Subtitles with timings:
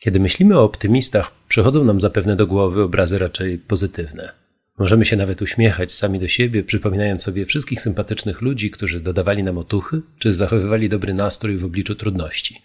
[0.00, 4.32] Kiedy myślimy o optymistach, przychodzą nam zapewne do głowy obrazy raczej pozytywne.
[4.78, 9.58] Możemy się nawet uśmiechać sami do siebie, przypominając sobie wszystkich sympatycznych ludzi, którzy dodawali nam
[9.58, 12.62] otuchy, czy zachowywali dobry nastrój w obliczu trudności.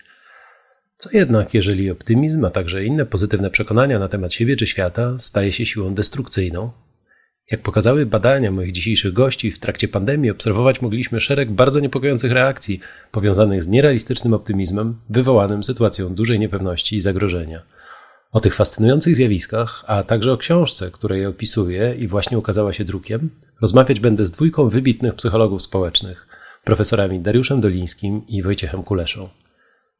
[0.97, 5.51] Co jednak, jeżeli optymizm, a także inne pozytywne przekonania na temat siebie czy świata staje
[5.51, 6.71] się siłą destrukcyjną,
[7.51, 12.79] jak pokazały badania moich dzisiejszych gości, w trakcie pandemii obserwować mogliśmy szereg bardzo niepokojących reakcji
[13.11, 17.61] powiązanych z nierealistycznym optymizmem wywołanym sytuacją dużej niepewności i zagrożenia.
[18.31, 22.85] O tych fascynujących zjawiskach, a także o książce, która je opisuje i właśnie ukazała się
[22.85, 23.29] drukiem,
[23.61, 26.27] rozmawiać będę z dwójką wybitnych psychologów społecznych,
[26.63, 29.29] profesorami Dariuszem Dolińskim i Wojciechem Kuleszą.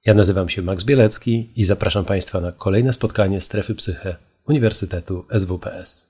[0.06, 4.16] Ja nazywam się Max Bielecki i zapraszam Państwa na kolejne spotkanie Strefy Psyche
[4.48, 6.10] Uniwersytetu SWPS.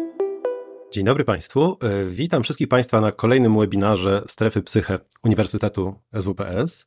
[0.91, 1.77] Dzień dobry Państwu.
[1.81, 6.85] E, witam wszystkich Państwa na kolejnym webinarze Strefy Psyche Uniwersytetu SWPS.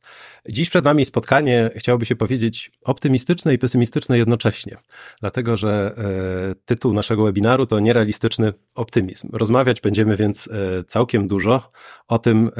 [0.49, 4.77] Dziś przed nami spotkanie, chciałoby się powiedzieć, optymistyczne i pesymistyczne jednocześnie,
[5.19, 9.29] dlatego że e, tytuł naszego webinaru to nierealistyczny optymizm.
[9.33, 11.71] Rozmawiać będziemy więc e, całkiem dużo
[12.07, 12.51] o tym,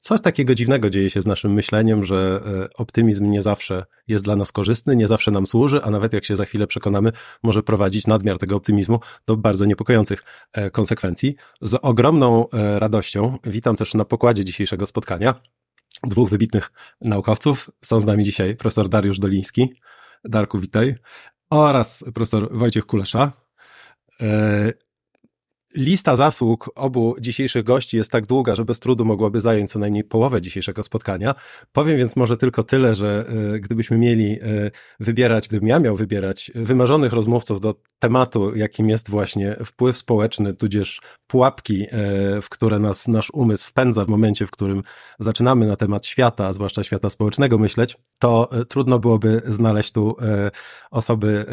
[0.00, 4.36] Coś takiego dziwnego dzieje się z naszym myśleniem, że e, optymizm nie zawsze jest dla
[4.36, 8.06] nas korzystny, nie zawsze nam służy, a nawet jak się za chwilę przekonamy, może prowadzić
[8.06, 11.34] nadmiar tego optymizmu do bardzo niepokojących e, konsekwencji.
[11.62, 15.34] Z ogromną e, radością witam też na pokładzie dzisiejszego spotkania
[16.04, 17.70] dwóch wybitnych naukowców.
[17.84, 19.72] Są z nami dzisiaj profesor Dariusz Doliński.
[20.24, 20.94] Darku, witaj.
[21.50, 23.32] Oraz profesor Wojciech Kulesza.
[25.74, 30.04] Lista zasług obu dzisiejszych gości jest tak długa, że bez trudu mogłaby zająć co najmniej
[30.04, 31.34] połowę dzisiejszego spotkania.
[31.72, 36.50] Powiem więc może tylko tyle, że e, gdybyśmy mieli e, wybierać, gdybym ja miał wybierać
[36.54, 41.88] wymarzonych rozmówców do tematu, jakim jest właśnie wpływ społeczny, tudzież pułapki, e,
[42.42, 44.82] w które nas nasz umysł wpędza w momencie, w którym
[45.18, 50.16] zaczynamy na temat świata, zwłaszcza świata społecznego myśleć, to trudno byłoby znaleźć tu
[50.90, 51.46] osoby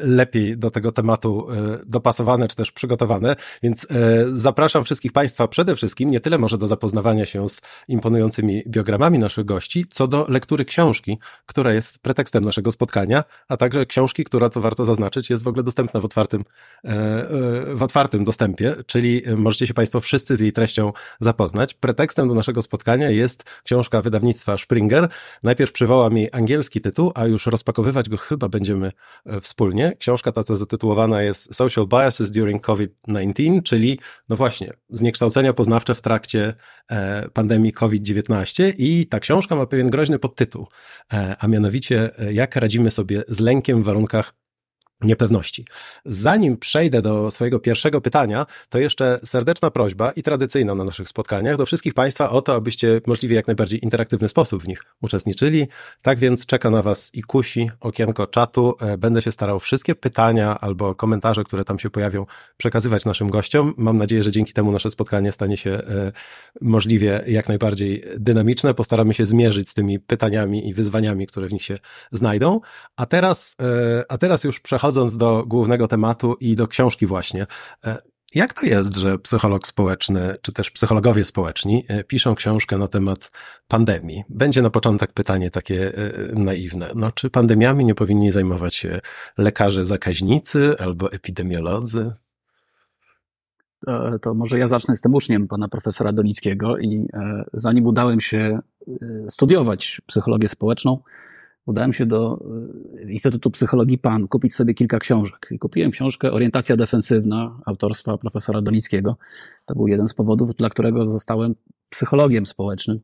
[0.00, 1.46] lepiej do tego tematu
[1.86, 3.36] dopasowane, czy też przygotowane.
[3.62, 3.86] Więc e,
[4.32, 9.44] zapraszam wszystkich Państwa przede wszystkim nie tyle może do zapoznawania się z imponującymi biogramami naszych
[9.44, 14.60] gości, co do lektury książki, która jest pretekstem naszego spotkania, a także książki, która, co
[14.60, 16.44] warto zaznaczyć, jest w ogóle dostępna w otwartym,
[16.84, 21.74] e, e, w otwartym dostępie, czyli możecie się Państwo wszyscy z jej treścią zapoznać.
[21.74, 25.08] Pretekstem do naszego spotkania jest książka wydawnictwa Springer.
[25.42, 28.92] Najpierw przywołam jej angielski tytuł, a już rozpakowywać go chyba będziemy
[29.40, 29.92] wspólnie.
[29.98, 33.31] Książka ta zatytułowana jest Social Biases During COVID-19
[33.62, 33.98] czyli
[34.28, 36.54] no właśnie, zniekształcenia poznawcze w trakcie
[36.88, 40.66] e, pandemii COVID-19 i ta książka ma pewien groźny podtytuł,
[41.12, 44.41] e, a mianowicie e, jak radzimy sobie z lękiem w warunkach
[45.04, 45.64] niepewności.
[46.04, 51.56] Zanim przejdę do swojego pierwszego pytania, to jeszcze serdeczna prośba i tradycyjna na naszych spotkaniach
[51.56, 55.66] do wszystkich Państwa o to, abyście możliwie jak najbardziej interaktywny sposób w nich uczestniczyli.
[56.02, 58.74] Tak więc czeka na Was i kusi okienko czatu.
[58.80, 62.26] E, będę się starał wszystkie pytania albo komentarze, które tam się pojawią,
[62.56, 63.74] przekazywać naszym gościom.
[63.76, 66.12] Mam nadzieję, że dzięki temu nasze spotkanie stanie się e,
[66.60, 68.74] możliwie jak najbardziej dynamiczne.
[68.74, 71.78] Postaramy się zmierzyć z tymi pytaniami i wyzwaniami, które w nich się
[72.12, 72.60] znajdą.
[72.96, 77.46] A teraz, e, a teraz już przechodzę przechodząc do głównego tematu i do książki właśnie,
[77.84, 77.98] e,
[78.34, 83.30] jak to jest, że psycholog społeczny, czy też psychologowie społeczni e, piszą książkę na temat
[83.68, 84.24] pandemii?
[84.28, 86.90] Będzie na początek pytanie takie e, naiwne.
[86.94, 89.00] No, czy pandemiami nie powinni zajmować się
[89.38, 92.12] lekarze zakaźnicy albo epidemiolodzy?
[94.22, 97.06] To, może ja zacznę z tym uczniem pana profesora Donickiego i
[97.52, 98.58] zanim udałem się
[99.28, 101.02] studiować psychologię społeczną,
[101.66, 102.44] udałem się do
[103.04, 105.48] e, Instytutu Psychologii PAN kupić sobie kilka książek.
[105.50, 109.16] I kupiłem książkę Orientacja defensywna autorstwa profesora Donickiego.
[109.66, 111.54] To był jeden z powodów, dla którego zostałem
[111.90, 113.00] psychologiem społecznym.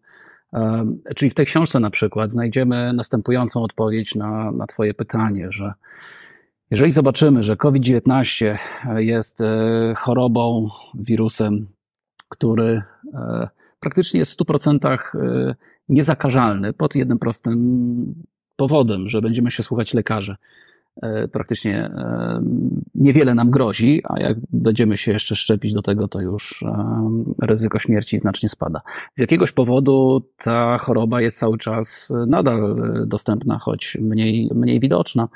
[0.53, 0.87] E,
[1.17, 5.73] czyli w tej książce na przykład znajdziemy następującą odpowiedź na, na Twoje pytanie, że
[6.71, 8.59] jeżeli zobaczymy, że COVID-19
[8.97, 11.67] jest e, chorobą, wirusem,
[12.29, 12.83] który
[13.81, 14.99] praktycznie jest w 100%
[15.89, 18.15] niezakażalny pod jednym prostym
[18.59, 20.37] powodem, że będziemy się słuchać lekarzy.
[21.03, 22.41] E, praktycznie e,
[22.95, 27.11] niewiele nam grozi, a jak będziemy się jeszcze szczepić do tego, to już e,
[27.43, 28.81] ryzyko śmierci znacznie spada.
[29.17, 32.77] Z jakiegoś powodu ta choroba jest cały czas nadal
[33.07, 35.29] dostępna, choć mniej, mniej widoczna.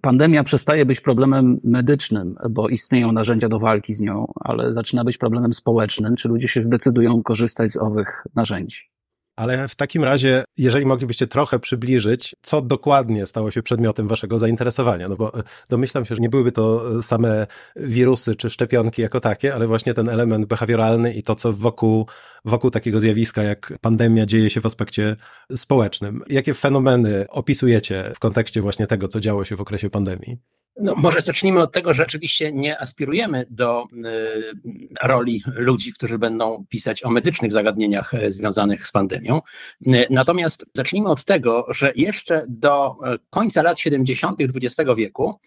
[0.00, 5.18] Pandemia przestaje być problemem medycznym, bo istnieją narzędzia do walki z nią, ale zaczyna być
[5.18, 8.93] problemem społecznym, czy ludzie się zdecydują korzystać z owych narzędzi.
[9.36, 15.06] Ale w takim razie, jeżeli moglibyście trochę przybliżyć, co dokładnie stało się przedmiotem waszego zainteresowania,
[15.08, 17.46] no bo e, domyślam się, że nie byłyby to e, same
[17.76, 22.06] wirusy czy szczepionki jako takie, ale właśnie ten element behawioralny i to, co wokół,
[22.44, 25.16] wokół takiego zjawiska jak pandemia dzieje się w aspekcie
[25.56, 26.22] społecznym.
[26.28, 30.38] Jakie fenomeny opisujecie w kontekście właśnie tego, co działo się w okresie pandemii?
[30.76, 36.64] No, może zacznijmy od tego, że oczywiście nie aspirujemy do y, roli ludzi, którzy będą
[36.68, 39.40] pisać o medycznych zagadnieniach e, związanych z pandemią.
[39.86, 44.40] Y, natomiast zacznijmy od tego, że jeszcze do e, końca lat 70.
[44.40, 45.40] XX wieku,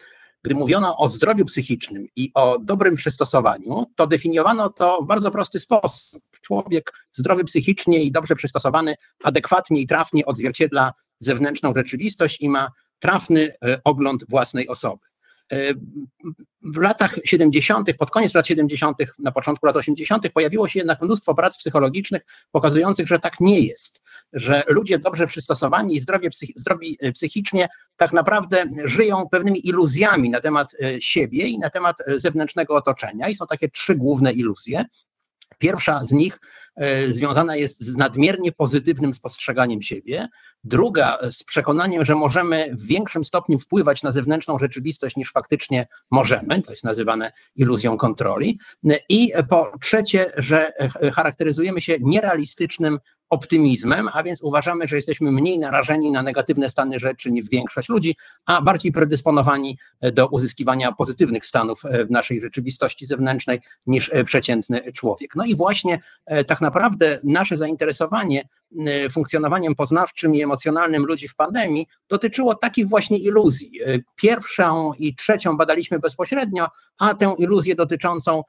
[0.43, 5.59] gdy mówiono o zdrowiu psychicznym i o dobrym przystosowaniu, to definiowano to w bardzo prosty
[5.59, 6.21] sposób.
[6.41, 13.53] Człowiek zdrowy psychicznie i dobrze przystosowany adekwatnie i trafnie odzwierciedla zewnętrzną rzeczywistość i ma trafny
[13.65, 15.07] e, ogląd własnej osoby.
[16.61, 21.35] W latach 70., pod koniec lat 70., na początku lat 80., pojawiło się jednak mnóstwo
[21.35, 22.21] prac psychologicznych
[22.51, 24.01] pokazujących, że tak nie jest,
[24.33, 30.41] że ludzie dobrze przystosowani i zdrowie zdrowi e, psychicznie tak naprawdę żyją pewnymi iluzjami na
[30.41, 33.29] temat e, siebie i na temat e, zewnętrznego otoczenia.
[33.29, 34.85] I są takie trzy główne iluzje.
[35.57, 36.39] Pierwsza z nich
[36.75, 40.27] e, związana jest z nadmiernie pozytywnym spostrzeganiem siebie,
[40.67, 46.61] druga z przekonaniem, że możemy w większym stopniu wpływać na zewnętrzną rzeczywistość niż faktycznie możemy,
[46.61, 48.59] to jest nazywane iluzją kontroli,
[49.09, 50.71] i po trzecie, że
[51.13, 52.99] charakteryzujemy się nierealistycznym
[53.29, 58.15] optymizmem, a więc uważamy, że jesteśmy mniej narażeni na negatywne stany rzeczy niż większość ludzi,
[58.45, 65.35] a bardziej predysponowani do uzyskiwania pozytywnych stanów w naszej rzeczywistości zewnętrznej niż przeciętny człowiek.
[65.35, 68.66] No i właśnie e, tak naprawdę nasze zainteresowanie e,
[69.11, 73.71] funkcjonowaniem poznawczym i emocjonalnym ludzi w pandemii dotyczyło takich właśnie iluzji.
[73.85, 76.67] E, pierwszą i trzecią badaliśmy bezpośrednio,
[76.99, 78.43] a tę iluzję dotyczącą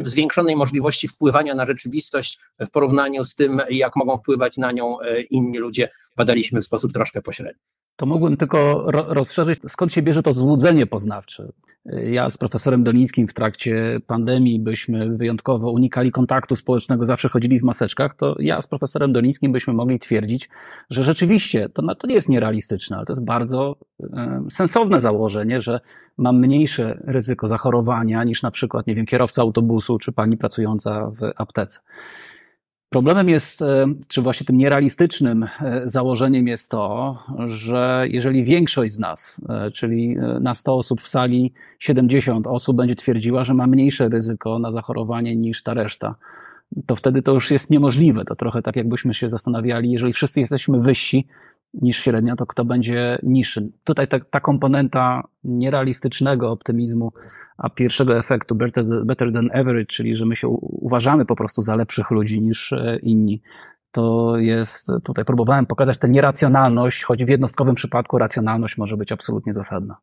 [0.00, 4.96] zwiększonej możliwości wpływania na rzeczywistość w porównaniu z tym, jak mogą wpływać na nią
[5.30, 7.62] inni ludzie, badaliśmy w sposób troszkę pośredni.
[7.96, 11.48] To mogłem tylko rozszerzyć, skąd się bierze to złudzenie poznawcze.
[11.92, 17.62] Ja z profesorem Dolińskim w trakcie pandemii byśmy wyjątkowo unikali kontaktu społecznego, zawsze chodzili w
[17.62, 20.48] maseczkach, to ja z profesorem Dolińskim byśmy mogli twierdzić,
[20.90, 23.76] że rzeczywiście to, to nie jest nierealistyczne, ale to jest bardzo
[24.50, 25.80] sensowne założenie, że
[26.18, 31.32] mam mniejsze ryzyko zachorowania niż na przykład, nie wiem, kierowca autobusu czy pani pracująca w
[31.36, 31.80] aptece.
[32.90, 38.98] Problemem jest, e, czy właśnie tym nierealistycznym e, założeniem jest to, że jeżeli większość z
[38.98, 44.08] nas, e, czyli na 100 osób w sali 70 osób będzie twierdziła, że ma mniejsze
[44.08, 46.14] ryzyko na zachorowanie niż ta reszta,
[46.86, 48.24] to wtedy to już jest niemożliwe.
[48.24, 51.26] To trochę tak jakbyśmy się zastanawiali, jeżeli wszyscy jesteśmy wyżsi,
[51.74, 53.68] niż średnia, to kto będzie niższy.
[53.84, 57.12] Tutaj ta, ta komponenta nierealistycznego optymizmu,
[57.58, 61.76] a pierwszego efektu better, better than average, czyli że my się uważamy po prostu za
[61.76, 63.42] lepszych ludzi niż e, inni,
[63.90, 69.52] to jest, tutaj próbowałem pokazać tę nieracjonalność, choć w jednostkowym przypadku racjonalność może być absolutnie
[69.52, 69.96] zasadna.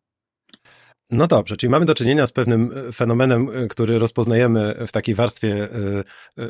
[1.09, 5.15] No dobrze, czyli mamy do czynienia z pewnym e, fenomenem, e, który rozpoznajemy w takiej
[5.15, 6.47] warstwie e,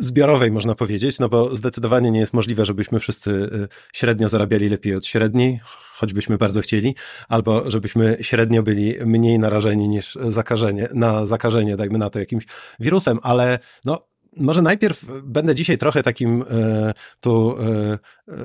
[0.00, 3.50] zbiorowej, można powiedzieć, no bo zdecydowanie nie jest możliwe, żebyśmy wszyscy
[3.92, 6.94] średnio zarabiali lepiej od średniej, choćbyśmy bardzo chcieli,
[7.28, 12.44] albo żebyśmy średnio byli mniej narażeni niż zakażenie, na zakażenie, dajmy na to jakimś
[12.80, 14.08] wirusem, ale no
[14.40, 17.98] może najpierw będę dzisiaj trochę takim e, tu e,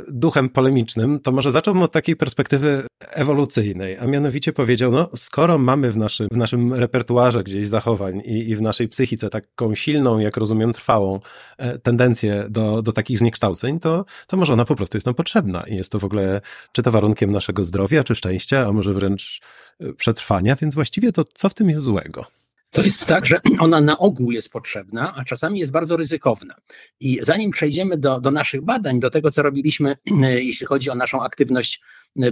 [0.08, 5.92] duchem polemicznym, to może zacząłbym od takiej perspektywy ewolucyjnej, a mianowicie powiedział, no skoro mamy
[5.92, 10.38] w naszym, w naszym repertuarze gdzieś zachowań i, i w naszej psychice taką silną, jak
[10.38, 11.20] rozumiem, trwałą
[11.58, 15.64] e, tendencję do, do takich zniekształceń, to, to może ona po prostu jest nam potrzebna
[15.68, 19.42] i jest to w ogóle czy to warunkiem naszego zdrowia, czy szczęścia, a może wręcz
[19.80, 22.26] e, przetrwania, więc właściwie to co w tym jest złego?
[22.74, 26.56] To jest tak, że ona na ogół jest potrzebna, a czasami jest bardzo ryzykowna.
[27.00, 29.96] I zanim przejdziemy do, do naszych badań, do tego, co robiliśmy,
[30.50, 31.82] jeśli chodzi o naszą aktywność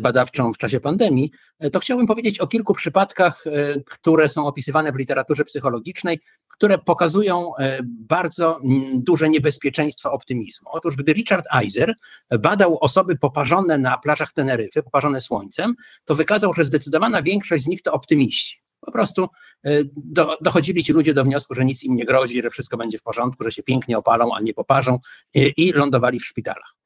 [0.01, 1.31] badawczą w czasie pandemii,
[1.71, 3.43] to chciałbym powiedzieć o kilku przypadkach,
[3.85, 7.51] które są opisywane w literaturze psychologicznej, które pokazują
[7.83, 8.59] bardzo
[8.93, 10.69] duże niebezpieczeństwo optymizmu.
[10.71, 11.93] Otóż, gdy Richard Eiser
[12.39, 17.81] badał osoby poparzone na plażach Teneryfy, poparzone słońcem, to wykazał, że zdecydowana większość z nich
[17.81, 18.60] to optymiści.
[18.81, 19.27] Po prostu
[19.63, 22.97] e, do, dochodzili ci ludzie do wniosku, że nic im nie grozi, że wszystko będzie
[22.97, 24.99] w porządku, że się pięknie opalą, a nie poparzą
[25.33, 26.80] i, i lądowali w szpitalach.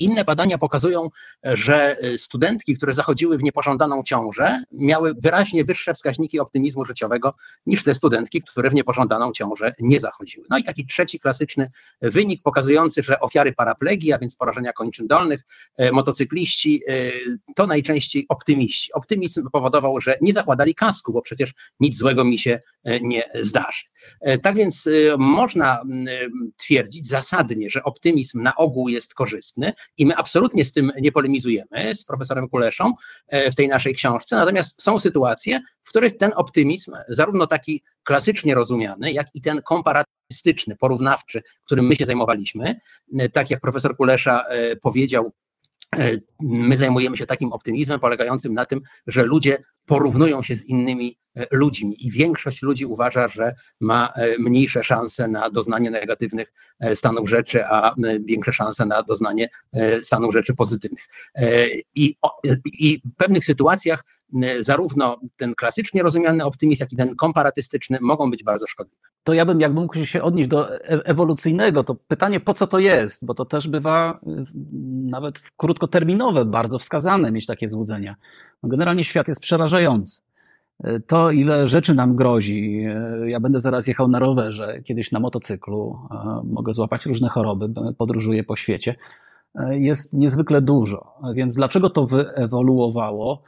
[0.00, 1.10] Inne badania pokazują,
[1.44, 7.34] że studentki, które zachodziły w niepożądaną ciążę, miały wyraźnie wyższe wskaźniki optymizmu życiowego
[7.66, 10.46] niż te studentki, które w niepożądaną ciążę nie zachodziły.
[10.50, 15.42] No i taki trzeci klasyczny wynik pokazujący, że ofiary paraplegii, a więc porażenia kończyn dolnych,
[15.76, 16.92] e, motocykliści, e,
[17.56, 18.92] to najczęściej optymiści.
[18.92, 23.84] Optymizm powodował, że nie zakładali kasku, bo przecież nic złego mi się e, nie zdarzy.
[24.42, 24.88] Tak więc
[25.18, 25.82] można
[26.56, 31.94] twierdzić zasadnie, że optymizm na ogół jest korzystny i my absolutnie z tym nie polemizujemy
[31.94, 32.92] z profesorem Kuleszą
[33.32, 39.12] w tej naszej książce, natomiast są sytuacje, w których ten optymizm, zarówno taki klasycznie rozumiany,
[39.12, 42.76] jak i ten komparatystyczny, porównawczy, którym my się zajmowaliśmy,
[43.32, 44.44] tak jak profesor Kulesza
[44.82, 45.32] powiedział,
[46.40, 51.46] my zajmujemy się takim optymizmem polegającym na tym, że ludzie porównują się z innymi e,
[51.50, 57.28] ludźmi i większość ludzi uważa, że ma e, mniejsze szanse na doznanie negatywnych e, stanów
[57.28, 59.48] rzeczy, a większe szanse na doznanie
[60.02, 61.04] stanów rzeczy pozytywnych.
[61.94, 62.16] I,
[62.78, 64.04] i w pewnych sytuacjach
[64.60, 69.06] zarówno ten klasycznie rozumiany optymizm, jak i ten komparatystyczny mogą być bardzo szkodliwe.
[69.24, 73.24] To ja bym, jakbym mógł się odnieść do ewolucyjnego, to pytanie, po co to jest?
[73.24, 74.20] Bo to też bywa
[75.04, 78.16] nawet krótkoterminowe bardzo wskazane mieć takie złudzenia.
[78.62, 80.20] No generalnie świat jest przerażający.
[81.06, 82.86] To, ile rzeczy nam grozi,
[83.26, 85.98] ja będę zaraz jechał na rowerze, kiedyś na motocyklu,
[86.44, 88.94] mogę złapać różne choroby, podróżuję po świecie,
[89.70, 91.14] jest niezwykle dużo.
[91.34, 93.42] Więc dlaczego to wyewoluowało?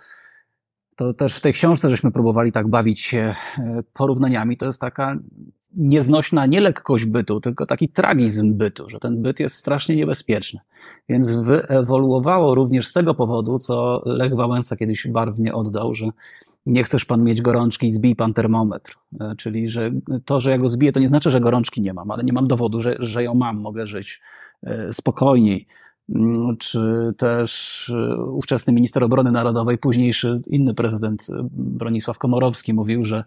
[0.97, 3.35] To też w tej książce żeśmy próbowali tak bawić się
[3.93, 4.57] porównaniami.
[4.57, 5.19] To jest taka
[5.77, 10.61] nieznośna nie lekkość bytu, tylko taki tragizm bytu, że ten byt jest strasznie niebezpieczny.
[11.09, 16.11] Więc wyewoluowało również z tego powodu, co Lech Wałęsa kiedyś barwnie oddał, że
[16.67, 18.99] nie chcesz pan mieć gorączki, zbij pan termometr.
[19.21, 19.91] E, czyli, że
[20.25, 22.49] to, że ja go zbiję, to nie znaczy, że gorączki nie mam, ale nie mam
[22.49, 24.21] dowodu, że, że ją mam, mogę żyć
[24.63, 25.67] e, spokojniej.
[26.15, 33.25] Mm, czy też e, ówczesny minister obrony narodowej, późniejszy inny prezydent Bronisław Komorowski mówił, że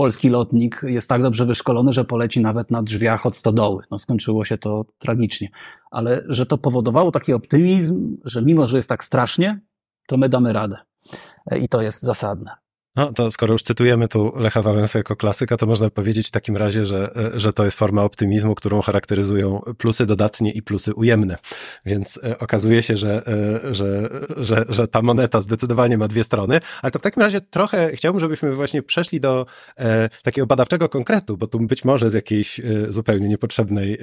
[0.00, 3.82] polski lotnik jest tak dobrze wyszkolony, że poleci nawet na drzwiach od stodoły.
[3.90, 5.48] No, skończyło się to tragicznie.
[5.90, 9.60] Ale że to powodowało taki optymizm, że mimo, że jest tak strasznie,
[10.06, 10.76] to my damy radę.
[11.60, 12.50] I to jest zasadne.
[12.96, 16.56] No to skoro już cytujemy tu Lecha Wałęsa jako klasyka, to można powiedzieć w takim
[16.56, 21.36] razie, że, że to jest forma optymizmu, którą charakteryzują plusy dodatnie i plusy ujemne.
[21.86, 26.60] Więc e, okazuje się, że, e, że, że, że ta moneta zdecydowanie ma dwie strony,
[26.82, 29.46] ale to w takim razie trochę chciałbym, żebyśmy właśnie przeszli do
[29.78, 33.98] e, takiego badawczego konkretu, bo tu być może z jakiejś zupełnie niepotrzebnej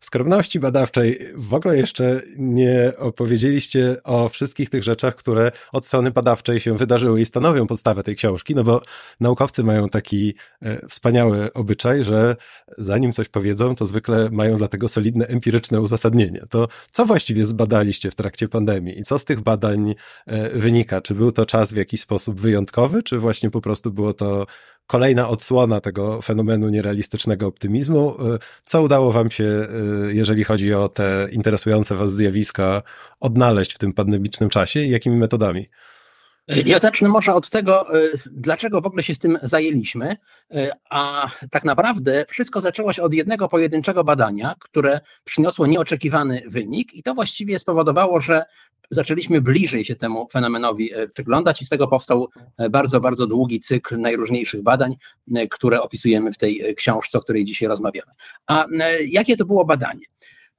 [0.00, 6.60] skromności badawczej w ogóle jeszcze nie opowiedzieliście o wszystkich tych rzeczach, które od strony badawczej
[6.60, 8.82] się wydarzyły i stanowią podstawę tej książki książki, no bo
[9.20, 12.36] naukowcy mają taki e, wspaniały obyczaj, że
[12.78, 16.42] zanim coś powiedzą, to zwykle mają dlatego solidne empiryczne uzasadnienie.
[16.50, 19.94] To co właściwie zbadaliście w trakcie pandemii i co z tych badań
[20.26, 21.00] e, wynika?
[21.00, 24.46] Czy był to czas w jakiś sposób wyjątkowy, czy właśnie po prostu było to
[24.86, 28.14] kolejna odsłona tego fenomenu nierealistycznego optymizmu.
[28.34, 29.68] E, co udało Wam się,
[30.08, 32.82] jeżeli chodzi o te interesujące Was zjawiska,
[33.20, 35.68] odnaleźć w tym pandemicznym czasie i jakimi metodami?
[36.66, 40.16] Ja zacznę może od tego, e, dlaczego w ogóle się z tym zajęliśmy.
[40.54, 46.94] E, a tak naprawdę wszystko zaczęło się od jednego pojedynczego badania, które przyniosło nieoczekiwany wynik,
[46.94, 48.44] i to właściwie spowodowało, że
[48.90, 52.28] zaczęliśmy bliżej się temu fenomenowi e, przyglądać, i z tego powstał
[52.70, 54.96] bardzo, bardzo długi cykl najróżniejszych badań,
[55.50, 58.12] które opisujemy w tej książce, o której dzisiaj rozmawiamy.
[58.46, 58.66] A
[59.06, 60.06] jakie to było badanie?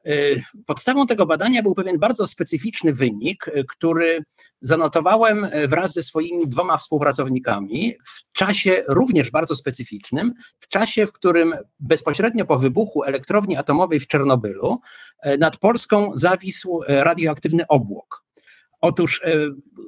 [0.07, 4.23] Y, podstawą tego badania był pewien bardzo specyficzny wynik, y, który
[4.61, 11.13] zanotowałem y, wraz ze swoimi dwoma współpracownikami w czasie również bardzo specyficznym, w czasie, w
[11.13, 14.79] którym bezpośrednio po wybuchu elektrowni atomowej w Czernobylu
[15.39, 18.23] nad Polską zawisł radioaktywny obłok.
[18.81, 19.35] Otóż e,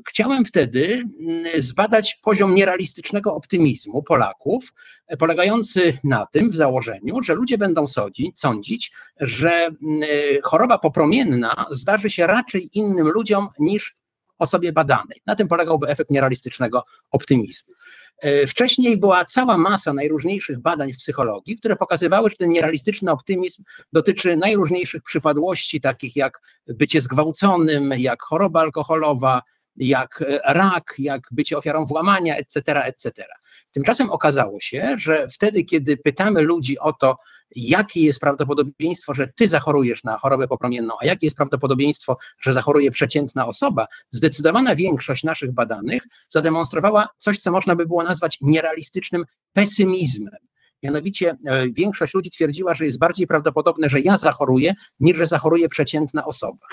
[0.08, 4.74] chciałem wtedy mm, zbadać poziom nierealistycznego optymizmu Polaków,
[5.08, 10.08] e, polegający na tym w założeniu, że ludzie będą sądzić, sądzić, że mm, e,
[10.44, 13.96] choroba popromienna zdarzy się raczej innym ludziom niż
[14.40, 15.22] osobie badanej.
[15.26, 17.74] Na tym polegałby efekt nierealistycznego optymizmu.
[18.22, 23.64] E, wcześniej była cała masa najróżniejszych badań w psychologii, które pokazywały, że ten nierealistyczny optymizm
[23.94, 29.42] dotyczy najróżniejszych przypadłości, takich jak bycie zgwałconym, jak choroba alkoholowa,
[29.76, 33.26] jak e, rak, jak bycie ofiarą włamania, etc., etc.
[33.72, 37.18] Tymczasem okazało się, że wtedy, kiedy pytamy ludzi o to,
[37.56, 42.92] jakie jest prawdopodobieństwo, że ty zachorujesz na chorobę popromienną, a jakie jest prawdopodobieństwo, że zachoruje
[42.92, 50.38] przeciętna osoba, zdecydowana większość naszych badanych zademonstrowała coś, co można by było nazwać nierealistycznym pesymizmem.
[50.84, 55.70] Mianowicie e, większość ludzi twierdziła, że jest bardziej prawdopodobne, że ja zachoruję, niż że zachoruje
[55.70, 56.68] przeciętna osoba.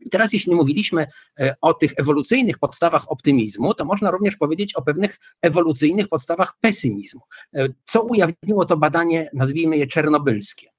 [0.00, 1.06] I teraz, jeśli mówiliśmy
[1.40, 7.20] e, o tych ewolucyjnych podstawach optymizmu, to można również powiedzieć o pewnych ewolucyjnych podstawach pesymizmu.
[7.54, 10.74] E, co ujawniło to badanie, nazwijmy je czernobylskie?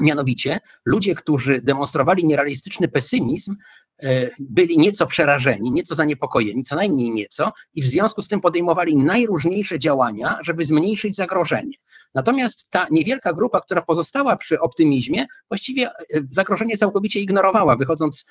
[0.00, 3.56] Mianowicie ludzie, którzy demonstrowali nierealistyczny pesymizm,
[4.02, 8.96] e, byli nieco przerażeni, nieco zaniepokojeni, co najmniej nieco, i w związku z tym podejmowali
[8.96, 11.76] najróżniejsze działania, żeby zmniejszyć zagrożenie.
[12.14, 15.90] Natomiast ta niewielka grupa, która pozostała przy optymizmie, właściwie
[16.30, 18.26] zagrożenie całkowicie ignorowała, wychodząc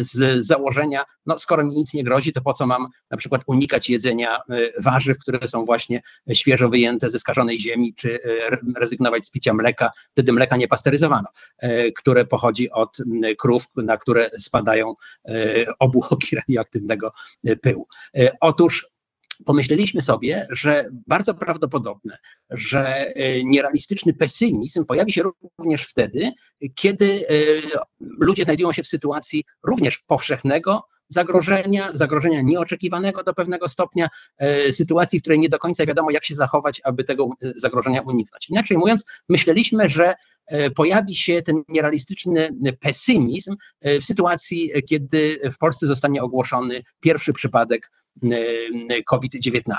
[0.00, 3.90] z założenia, no skoro mi nic nie grozi, to po co mam na przykład unikać
[3.90, 4.38] jedzenia
[4.82, 6.02] warzyw, które są właśnie
[6.32, 8.18] świeżo wyjęte ze skażonej ziemi, czy
[8.76, 11.28] rezygnować z picia mleka, wtedy mleka nie pasteryzowano,
[11.96, 12.96] które pochodzi od
[13.38, 14.94] krów, na które spadają
[15.78, 17.12] obłoki radioaktywnego
[17.62, 17.88] pyłu.
[18.40, 18.95] Otóż
[19.44, 22.18] pomyśleliśmy sobie, że bardzo prawdopodobne,
[22.50, 25.22] że e, nierealistyczny pesymizm pojawi się
[25.58, 26.32] również wtedy,
[26.74, 27.32] kiedy e,
[28.00, 35.18] ludzie znajdują się w sytuacji również powszechnego zagrożenia, zagrożenia nieoczekiwanego do pewnego stopnia, e, sytuacji,
[35.18, 38.50] w której nie do końca wiadomo, jak się zachować, aby tego zagrożenia uniknąć.
[38.50, 40.14] Inaczej mówiąc, myśleliśmy, że
[40.74, 42.50] pojawi się ten nierealistyczny
[42.80, 47.90] pesymizm w sytuacji, kiedy w Polsce zostanie ogłoszony pierwszy przypadek
[49.06, 49.72] COVID-19.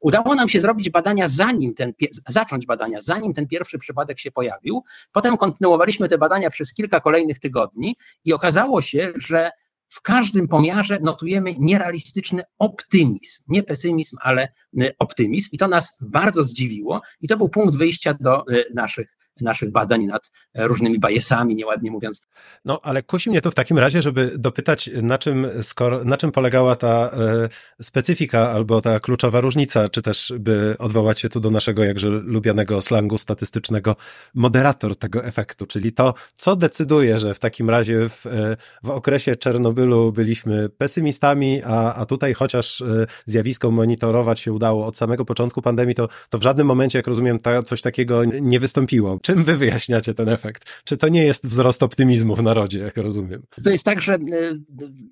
[0.00, 1.92] Udało nam się zrobić badania, zanim ten,
[2.28, 4.82] zacząć badania, zanim ten pierwszy przypadek się pojawił.
[5.12, 9.50] Potem kontynuowaliśmy te badania przez kilka kolejnych tygodni i okazało się, że
[9.88, 13.42] w każdym pomiarze notujemy nierealistyczny optymizm.
[13.48, 14.48] Nie pesymizm, ale
[14.80, 15.48] e, optymizm.
[15.52, 17.00] I to nas bardzo zdziwiło.
[17.20, 22.20] I to był punkt wyjścia do naszych naszych badań nad różnymi bajesami, nieładnie mówiąc.
[22.64, 26.32] No, ale kusi mnie to w takim razie, żeby dopytać, na czym, skoro, na czym
[26.32, 27.48] polegała ta e,
[27.82, 32.80] specyfika albo ta kluczowa różnica, czy też by odwołać się tu do naszego jakże lubianego
[32.80, 33.96] slangu statystycznego,
[34.34, 39.36] moderator tego efektu, czyli to, co decyduje, że w takim razie w, e, w okresie
[39.36, 45.62] Czernobylu byliśmy pesymistami, a, a tutaj chociaż e, zjawisko monitorować się udało od samego początku
[45.62, 49.18] pandemii, to, to w żadnym momencie, jak rozumiem, ta, coś takiego nie wystąpiło.
[49.22, 50.64] Czym wy wyjaśniacie ten efekt?
[50.84, 53.42] Czy to nie jest wzrost optymizmu w narodzie, jak rozumiem?
[53.64, 54.18] To jest tak, że e,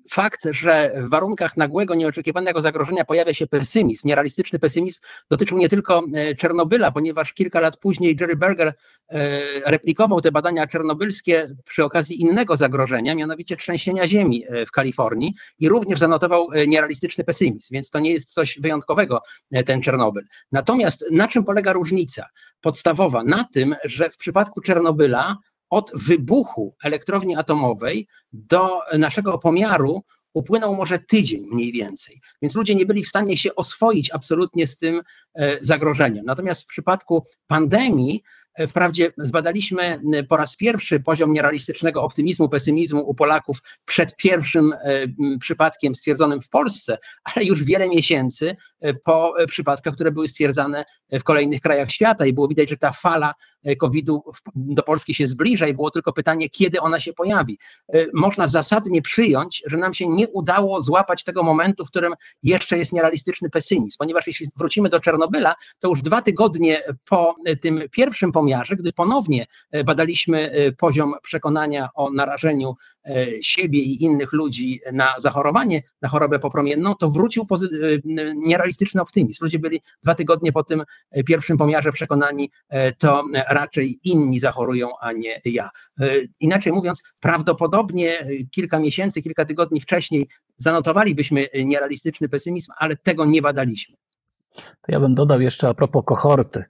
[0.09, 4.99] fakt, że w warunkach nagłego, nieoczekiwanego zagrożenia pojawia się pesymizm, nierealistyczny pesymizm,
[5.29, 8.73] dotyczył nie tylko e, Czernobyla, ponieważ kilka lat później Jerry Berger
[9.09, 15.69] e, replikował te badania czernobylskie przy okazji innego zagrożenia, mianowicie trzęsienia ziemi w Kalifornii i
[15.69, 19.21] również zanotował nierealistyczny pesymizm, więc to nie jest coś wyjątkowego,
[19.65, 20.23] ten Czernobyl.
[20.51, 22.25] Natomiast na czym polega różnica?
[22.61, 25.37] Podstawowa na tym, że w przypadku Czernobyla
[25.69, 32.85] od wybuchu elektrowni atomowej do naszego pomiaru upłynął może tydzień mniej więcej, więc ludzie nie
[32.85, 35.01] byli w stanie się oswoić absolutnie z tym
[35.35, 36.25] e, zagrożeniem.
[36.25, 38.23] Natomiast w przypadku pandemii
[38.67, 44.77] wprawdzie zbadaliśmy po raz pierwszy poziom nierealistycznego optymizmu, pesymizmu u Polaków przed pierwszym e,
[45.39, 51.23] przypadkiem stwierdzonym w Polsce, ale już wiele miesięcy e, po przypadkach, które były stwierdzane w
[51.23, 53.33] kolejnych krajach świata i było widać, że ta fala
[53.79, 54.23] COVID-u
[54.55, 57.57] do Polski się zbliża i było tylko pytanie, kiedy ona się pojawi.
[58.13, 62.93] Można zasadnie przyjąć, że nam się nie udało złapać tego momentu, w którym jeszcze jest
[62.93, 68.75] nierealistyczny pesymizm, ponieważ jeśli wrócimy do Czernobyla, to już dwa tygodnie po tym pierwszym pomiarze,
[68.75, 72.75] gdy ponownie e, badaliśmy e, poziom przekonania o narażeniu
[73.05, 77.47] e, siebie i innych ludzi na zachorowanie, na chorobę popromienną, to wrócił
[78.35, 79.43] nierealistyczny optymizm.
[79.43, 80.83] Ludzie byli dwa tygodnie po tym
[81.25, 82.51] pierwszym pomiarze przekonani,
[82.97, 85.69] to raczej inni zachorują, a nie ja.
[86.39, 90.27] Inaczej mówiąc, prawdopodobnie kilka miesięcy, kilka tygodni wcześniej
[90.57, 93.95] zanotowalibyśmy nierealistyczny pesymizm, ale tego nie badaliśmy.
[94.55, 96.63] To ja bym dodał jeszcze a propos kohorty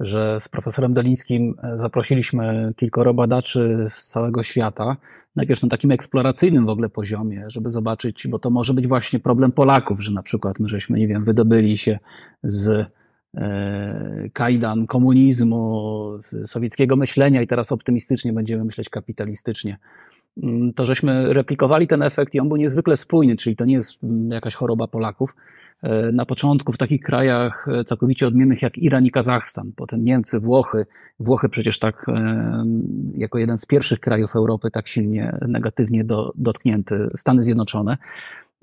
[0.00, 4.96] że z profesorem Dolińskim e, zaprosiliśmy kilkoro badaczy z całego świata,
[5.36, 9.52] najpierw na takim eksploracyjnym w ogóle poziomie, żeby zobaczyć, bo to może być właśnie problem
[9.52, 11.98] Polaków, że na przykład my żeśmy, nie wiem, wydobyli się
[12.42, 12.86] z
[13.36, 19.78] e, kajdan komunizmu, sowieckiego myślenia i teraz optymistycznie będziemy myśleć kapitalistycznie.
[20.42, 23.98] Mm, to żeśmy replikowali ten efekt i on był niezwykle spójny, czyli to nie jest
[24.30, 25.34] jakaś choroba Polaków.
[25.82, 30.40] E, na początku w takich krajach e, całkowicie odmiennych jak Iran i Kazachstan, potem Niemcy,
[30.40, 30.86] Włochy.
[31.20, 32.64] Włochy przecież tak e,
[33.14, 37.96] jako jeden z pierwszych krajów Europy tak silnie negatywnie do, dotknięty, Stany Zjednoczone,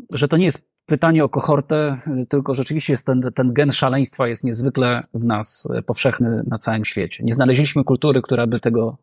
[0.10, 1.98] że to nie jest pytanie o kohortę,
[2.30, 7.24] tylko rzeczywiście jest ten, ten gen szaleństwa jest niezwykle w nas powszechny na całym świecie.
[7.24, 8.98] Nie znaleźliśmy kultury, która by tego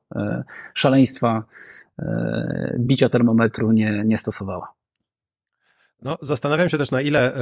[0.74, 1.44] szaleństwa
[2.78, 4.74] bicia termometru nie, nie stosowała.
[6.02, 7.40] No, zastanawiam się też, na ile e,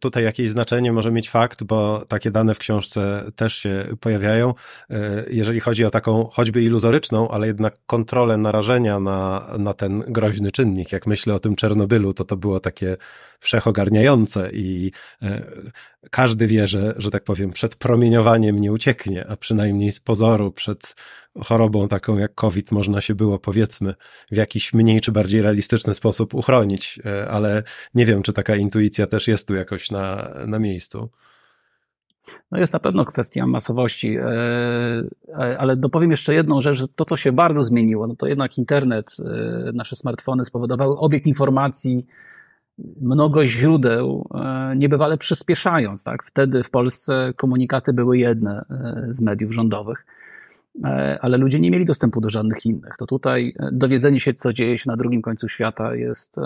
[0.00, 4.54] tutaj jakieś znaczenie może mieć fakt, bo takie dane w książce też się pojawiają.
[4.90, 10.50] E, jeżeli chodzi o taką choćby iluzoryczną, ale jednak kontrolę narażenia na, na ten groźny
[10.50, 10.92] czynnik.
[10.92, 12.96] Jak myślę o tym Czernobylu, to to było takie
[13.40, 14.92] wszechogarniające i
[16.10, 20.94] każdy wie, że, że tak powiem, przed promieniowaniem nie ucieknie, a przynajmniej z pozoru przed
[21.40, 23.94] chorobą taką jak COVID można się było, powiedzmy,
[24.32, 27.62] w jakiś mniej czy bardziej realistyczny sposób uchronić, e, ale
[27.94, 31.10] nie wiem, czy taka intuicja też jest tu jakoś na, na miejscu.
[32.50, 34.24] No jest na pewno kwestia masowości, e,
[35.28, 38.58] e, ale dopowiem jeszcze jedną rzecz, że to, co się bardzo zmieniło, no to jednak
[38.58, 39.16] internet,
[39.74, 42.06] nasze smartfony spowodowały obieg informacji,
[43.00, 44.28] mnogość źródeł,
[44.76, 46.04] niebywale przyspieszając.
[46.04, 46.22] Tak?
[46.22, 48.64] Wtedy w Polsce komunikaty były jedne
[49.08, 50.06] z mediów rządowych,
[51.20, 52.94] ale ludzie nie mieli dostępu do żadnych innych.
[52.98, 56.36] To tutaj dowiedzenie się, co dzieje się na drugim końcu świata, jest,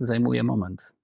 [0.00, 0.94] zajmuje moment.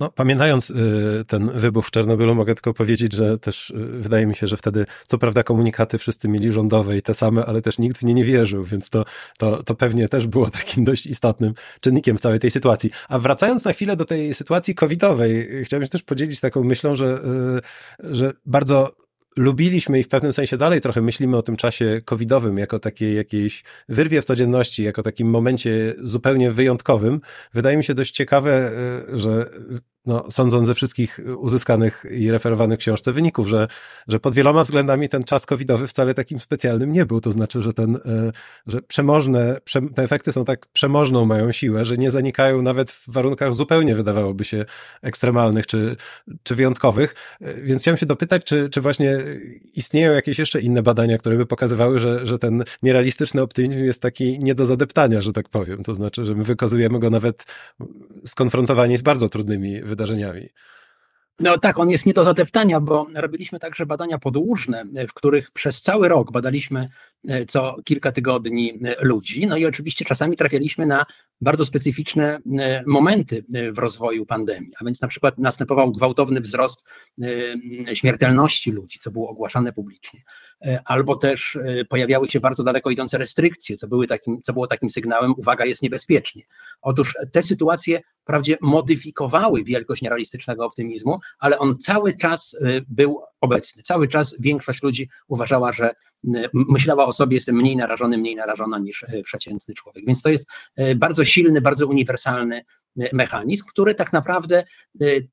[0.00, 4.34] No, pamiętając y, ten wybuch w Czernobylu, mogę tylko powiedzieć, że też y, wydaje mi
[4.34, 7.98] się, że wtedy, co prawda, komunikaty wszyscy mieli rządowe i te same, ale też nikt
[7.98, 9.04] w nie nie wierzył, więc to,
[9.38, 12.90] to, to pewnie też było takim dość istotnym czynnikiem w całej tej sytuacji.
[13.08, 17.20] A wracając na chwilę do tej sytuacji covidowej, chciałem się też podzielić taką myślą, że,
[18.04, 18.92] y, że bardzo
[19.36, 23.64] lubiliśmy i w pewnym sensie dalej trochę myślimy o tym czasie covidowym jako takiej jakiejś
[23.88, 27.20] wyrwie w codzienności, jako takim momencie zupełnie wyjątkowym.
[27.54, 28.70] Wydaje mi się dość ciekawe,
[29.12, 29.50] że
[30.08, 33.68] no, sądząc ze wszystkich uzyskanych i referowanych książce wyników, że,
[34.08, 37.20] że pod wieloma względami ten czas covidowy wcale takim specjalnym nie był.
[37.20, 38.32] To znaczy, że ten, e,
[38.66, 39.60] że przemożne,
[39.94, 44.44] te efekty są tak przemożną mają siłę, że nie zanikają nawet w warunkach zupełnie wydawałoby
[44.44, 44.64] się
[45.02, 45.96] ekstremalnych czy,
[46.42, 47.14] czy wyjątkowych.
[47.40, 49.18] E, więc chciałem się dopytać, czy, czy właśnie
[49.74, 54.38] istnieją jakieś jeszcze inne badania, które by pokazywały, że, że ten nierealistyczny optymizm jest taki
[54.38, 55.82] nie do zadeptania, że tak powiem.
[55.82, 57.44] To znaczy, że my wykazujemy go nawet
[58.24, 60.48] skonfrontowani z bardzo trudnymi wydarzeniami wydarzeniami.
[61.40, 65.82] No tak, on jest nie do zadeptania, bo robiliśmy także badania podłużne, w których przez
[65.82, 66.88] cały rok badaliśmy
[67.28, 69.46] e, co kilka tygodni e, ludzi.
[69.46, 71.06] No i oczywiście czasami trafialiśmy na
[71.40, 74.72] bardzo specyficzne e, momenty w rozwoju pandemii.
[74.80, 76.84] A więc na przykład następował gwałtowny wzrost
[77.94, 80.20] śmiertelności ludzi, co było ogłaszane publicznie.
[80.84, 85.34] Albo też pojawiały się bardzo daleko idące restrykcje, co, były takim, co było takim sygnałem,
[85.36, 86.42] uwaga, jest niebezpiecznie.
[86.82, 93.82] Otóż te sytuacje wprawdzie modyfikowały wielkość nierealistycznego optymizmu, ale on cały czas y, był obecny.
[93.82, 95.90] Cały czas większość ludzi uważała, że
[96.52, 100.06] myślała o sobie, jestem mniej narażony, mniej narażona niż przeciętny człowiek.
[100.06, 100.46] Więc to jest
[100.96, 102.62] bardzo silny, bardzo uniwersalny
[103.12, 104.64] mechanizm, który tak naprawdę,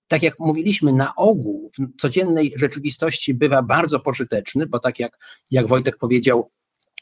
[0.07, 5.17] tak jak mówiliśmy, na ogół w codziennej rzeczywistości bywa bardzo pożyteczny, bo tak jak,
[5.51, 6.51] jak Wojtek powiedział,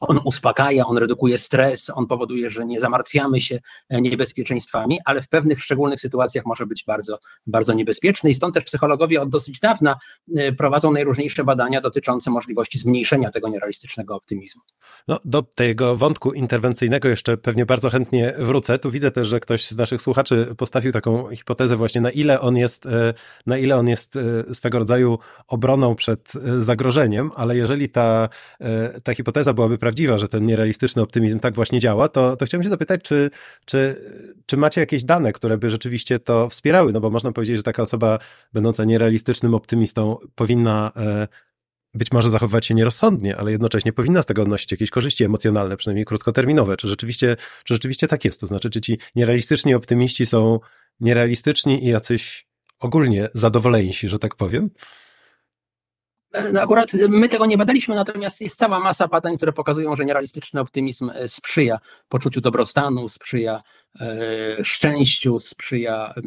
[0.08, 5.30] on uspokaja, on redukuje stres, on powoduje, że nie zamartwiamy się e, niebezpieczeństwami, ale w
[5.30, 9.96] pewnych szczególnych sytuacjach może być bardzo, bardzo niebezpieczny i stąd też psychologowie od dosyć dawna
[10.38, 14.62] e, prowadzą najróżniejsze badania dotyczące możliwości zmniejszenia tego nierealistycznego optymizmu.
[15.08, 18.80] No, do tego wątku interwencyjnego jeszcze pewnie bardzo chętnie wrócę.
[18.80, 22.58] Tu widzę też, że ktoś z naszych słuchaczy postawił taką hipotezę właśnie, na ile on
[22.58, 23.13] jest, e,
[23.46, 24.18] na ile on jest
[24.54, 28.30] swego rodzaju obroną przed zagrożeniem, ale jeżeli ta,
[29.04, 32.69] ta hipoteza byłaby prawdziwa, że ten nierealistyczny optymizm tak właśnie działa, to, to chciałem się
[32.69, 33.29] zapytać, czy,
[33.65, 33.95] czy,
[34.45, 36.93] czy macie jakieś dane, które by rzeczywiście to wspierały?
[36.93, 38.19] No bo można powiedzieć, że taka osoba
[38.53, 41.27] będąca nierealistycznym optymistą powinna e,
[41.93, 46.06] być może zachowywać się nierozsądnie, ale jednocześnie powinna z tego odnosić jakieś korzyści emocjonalne, przynajmniej
[46.06, 46.77] krótkoterminowe.
[46.77, 48.41] Czy rzeczywiście, czy rzeczywiście tak jest?
[48.41, 50.60] To znaczy, czy ci nierealistyczni optymiści są
[50.99, 52.47] nierealistyczni i jacyś
[52.79, 54.69] ogólnie zadowoleńsi, że tak powiem?
[56.62, 61.12] Akurat my tego nie badaliśmy, natomiast jest cała masa badań, które pokazują, że nierealistyczny optymizm
[61.13, 63.63] e, sprzyja poczuciu dobrostanu, sprzyja
[64.02, 64.08] e,
[64.63, 66.22] szczęściu, sprzyja e,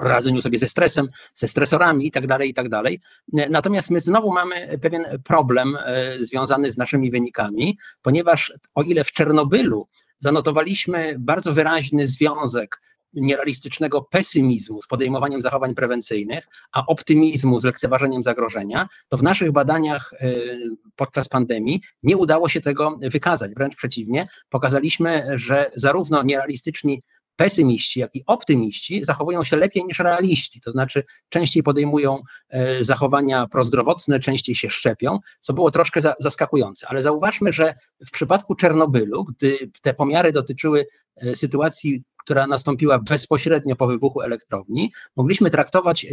[0.00, 2.82] radzeniu sobie ze stresem, ze stresorami itd., tak itd.
[2.82, 5.78] Tak natomiast my znowu mamy pewien problem
[6.18, 12.80] związany z naszymi wynikami, ponieważ o ile w Czernobylu zanotowaliśmy bardzo wyraźny związek
[13.14, 20.12] nierealistycznego pesymizmu z podejmowaniem zachowań prewencyjnych, a optymizmu z lekceważeniem zagrożenia, to w naszych badaniach
[20.12, 20.58] y,
[20.96, 23.54] podczas pandemii nie udało się tego wykazać.
[23.54, 27.02] Wręcz przeciwnie, pokazaliśmy, że zarówno nierealistyczni
[27.36, 33.46] pesymiści, jak i optymiści zachowują się lepiej niż realiści, to znaczy częściej podejmują e, zachowania
[33.46, 36.86] prozdrowotne, częściej się szczepią, co było troszkę zaskakujące.
[36.88, 37.74] Ale zauważmy, że
[38.06, 44.92] w przypadku Czernobylu, gdy te pomiary dotyczyły e, sytuacji która nastąpiła bezpośrednio po wybuchu elektrowni,
[45.16, 46.06] mogliśmy traktować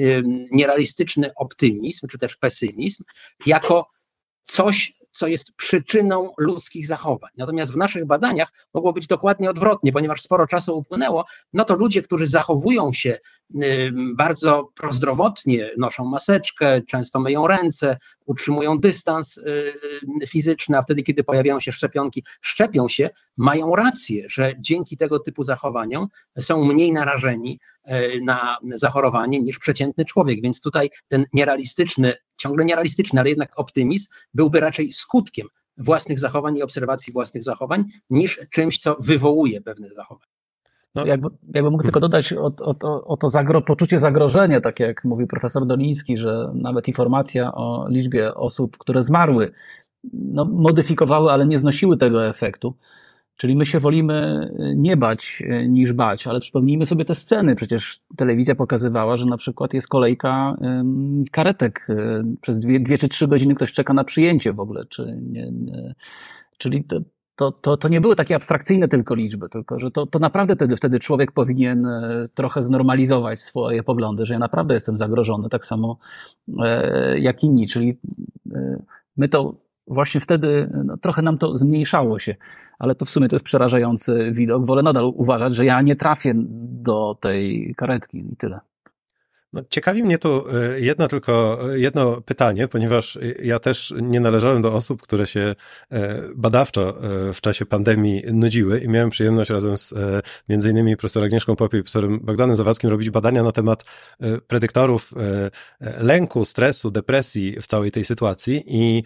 [0.51, 3.03] nierealistyczny optymizm czy też pesymizm
[3.45, 3.89] jako
[4.45, 7.29] coś, co jest przyczyną ludzkich zachowań.
[7.37, 12.01] Natomiast w naszych badaniach mogło być dokładnie odwrotnie, ponieważ sporo czasu upłynęło, no to ludzie,
[12.01, 13.17] którzy zachowują się
[14.15, 19.73] bardzo prozdrowotnie, noszą maseczkę, często myją ręce, utrzymują dystans y,
[20.23, 25.19] y, fizyczny, a wtedy, kiedy pojawiają się szczepionki, szczepią się, mają rację, że dzięki tego
[25.19, 26.07] typu zachowaniom
[26.39, 30.41] są mniej narażeni y, na zachorowanie niż przeciętny człowiek.
[30.41, 36.61] Więc tutaj ten nierealistyczny, ciągle nierealistyczny, ale jednak optymizm byłby raczej skutkiem własnych zachowań i
[36.61, 40.31] obserwacji własnych zachowań, niż czymś, co wywołuje pewne zachowania.
[40.95, 41.05] No.
[41.05, 45.03] Jakby, jakby mógł tylko dodać o, o, o, o to zagro, poczucie zagrożenia, tak jak
[45.03, 49.51] mówił profesor Doliński, że nawet informacja o liczbie osób, które zmarły,
[50.13, 52.75] no, modyfikowały, ale nie znosiły tego efektu.
[53.39, 57.55] Czyli my się wolimy nie bać niż bać, ale przypomnijmy sobie te sceny.
[57.55, 60.57] Przecież telewizja pokazywała, że na przykład jest kolejka
[61.31, 61.87] karetek.
[62.41, 64.85] Przez dwie, dwie czy trzy godziny ktoś czeka na przyjęcie w ogóle.
[64.85, 65.95] Czy nie, nie.
[66.57, 67.01] Czyli to,
[67.35, 70.77] to, to, to nie były takie abstrakcyjne tylko liczby, tylko że to, to naprawdę wtedy,
[70.77, 75.97] wtedy człowiek powinien e, trochę znormalizować swoje poglądy, że ja naprawdę jestem zagrożony, tak samo
[76.59, 77.67] e, jak inni.
[77.67, 77.99] Czyli
[78.51, 78.81] e,
[79.17, 79.55] my to
[79.87, 82.35] właśnie wtedy, no, trochę nam to zmniejszało się,
[82.79, 84.65] ale to w sumie to jest przerażający widok.
[84.65, 86.33] Wolę nadal uważać, że ja nie trafię
[86.83, 88.59] do tej karetki i tyle.
[89.53, 94.61] No, ciekawi mnie tu e, jedno tylko, e, jedno pytanie, ponieważ ja też nie należałem
[94.61, 95.55] do osób, które się
[96.35, 96.95] badawczo
[97.33, 99.93] w czasie pandemii nudziły i miałem przyjemność razem z
[100.49, 103.83] między innymi profesorem Agnieszką Popiej i profesorem Bogdanem Zawadzkim robić badania na temat
[104.47, 105.11] predyktorów
[105.99, 109.03] lęku, stresu, depresji w całej tej sytuacji i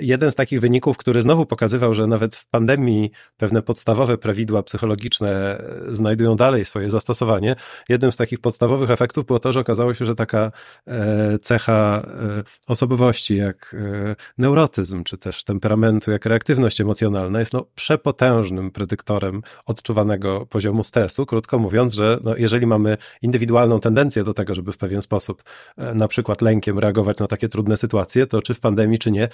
[0.00, 5.62] jeden z takich wyników, który znowu pokazywał, że nawet w pandemii pewne podstawowe prawidła psychologiczne
[5.88, 7.56] znajdują dalej swoje zastosowanie.
[7.88, 10.52] Jednym z takich podstawowych efektów było to, że okazało się, że taka
[10.86, 17.66] e, cecha e, osobowości jak e, neurotyzm, czy też temperamentu, jak reaktywność emocjonalna jest no,
[17.74, 21.26] przepotężnym predyktorem odczuwanego poziomu stresu.
[21.26, 25.42] Krótko mówiąc, że no, jeżeli mamy indywidualną tendencję do tego, żeby w pewien sposób
[25.76, 29.28] na przykład lękiem reagować na takie trudne sytuacje, to czy w pandemii, czy nie,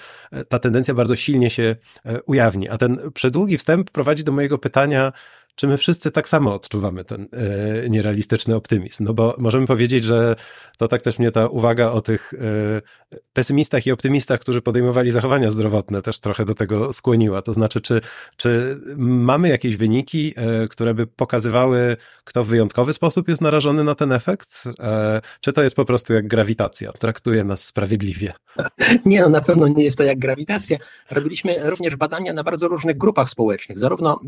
[0.49, 1.75] ta tendencja bardzo silnie się
[2.25, 2.69] ujawni.
[2.69, 5.11] A ten przedługi wstęp prowadzi do mojego pytania,
[5.55, 9.03] czy my wszyscy tak samo odczuwamy ten e, nierealistyczny optymizm?
[9.03, 10.35] No bo możemy powiedzieć, że
[10.77, 15.51] to tak też mnie ta uwaga o tych e, pesymistach i optymistach, którzy podejmowali zachowania
[15.51, 17.41] zdrowotne, też trochę do tego skłoniła.
[17.41, 18.01] To znaczy, czy,
[18.37, 23.95] czy mamy jakieś wyniki, e, które by pokazywały, kto w wyjątkowy sposób jest narażony na
[23.95, 24.63] ten efekt?
[25.41, 26.91] Czy to jest po prostu jak grawitacja?
[26.91, 28.33] Traktuje nas sprawiedliwie?
[29.05, 30.77] Nie, no na pewno nie jest to jak grawitacja.
[31.11, 34.19] Robiliśmy również badania na bardzo różnych grupach społecznych, zarówno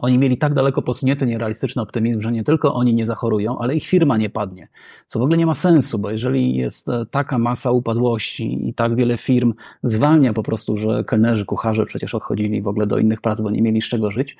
[0.00, 3.86] oni mieli tak daleko posunięty nierealistyczny optymizm, że nie tylko oni nie zachorują, ale ich
[3.86, 4.68] firma nie padnie.
[5.06, 8.96] Co w ogóle nie ma sensu, bo jeżeli jest e, taka masa upadłości i tak
[8.96, 13.40] wiele firm zwalnia po prostu, że kelnerzy, kucharze przecież odchodzili w ogóle do innych prac,
[13.40, 14.36] bo nie mieli z czego żyć,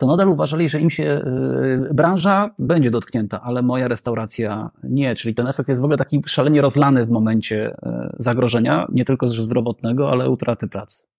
[0.00, 5.14] to nadal uważali, że im się e, branża będzie dotknięta, ale moja restauracja nie.
[5.14, 9.28] Czyli ten efekt jest w ogóle taki szalenie rozlany w momencie e, zagrożenia, nie tylko
[9.28, 11.09] zdrowotnego, ale utraty pracy.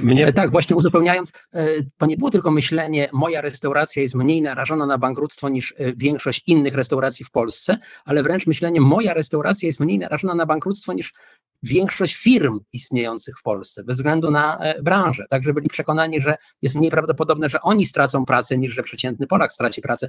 [0.00, 0.26] Mnie...
[0.26, 1.66] E, tak, właśnie uzupełniając, e,
[1.98, 6.42] to nie było tylko myślenie, moja restauracja jest mniej narażona na bankructwo niż e, większość
[6.46, 11.14] innych restauracji w Polsce, ale wręcz myślenie, moja restauracja jest mniej narażona na bankructwo niż
[11.62, 15.26] większość firm istniejących w Polsce, bez względu na branżę.
[15.30, 19.52] Także byli przekonani, że jest mniej prawdopodobne, że oni stracą pracę, niż że przeciętny Polak
[19.52, 20.08] straci pracę.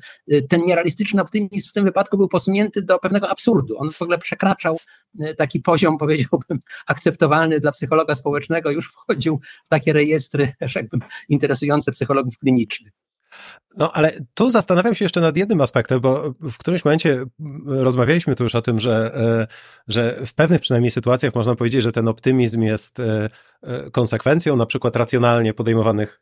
[0.50, 3.78] Ten nierealistyczny optymizm w tym wypadku był posunięty do pewnego absurdu.
[3.78, 4.78] On w ogóle przekraczał
[5.38, 10.98] taki poziom, powiedziałbym, akceptowalny dla psychologa społecznego, już wchodził takie rejestry, jakby
[11.30, 12.94] interesujące psychologów klinicznych.
[13.78, 17.26] No, ale tu zastanawiam się jeszcze nad jednym aspektem, bo w którymś momencie
[17.66, 19.48] rozmawialiśmy tu już o tym, że, e,
[19.88, 23.30] że w pewnych przynajmniej sytuacjach można powiedzieć, że ten optymizm jest e,
[23.64, 26.22] e, konsekwencją na przykład racjonalnie podejmowanych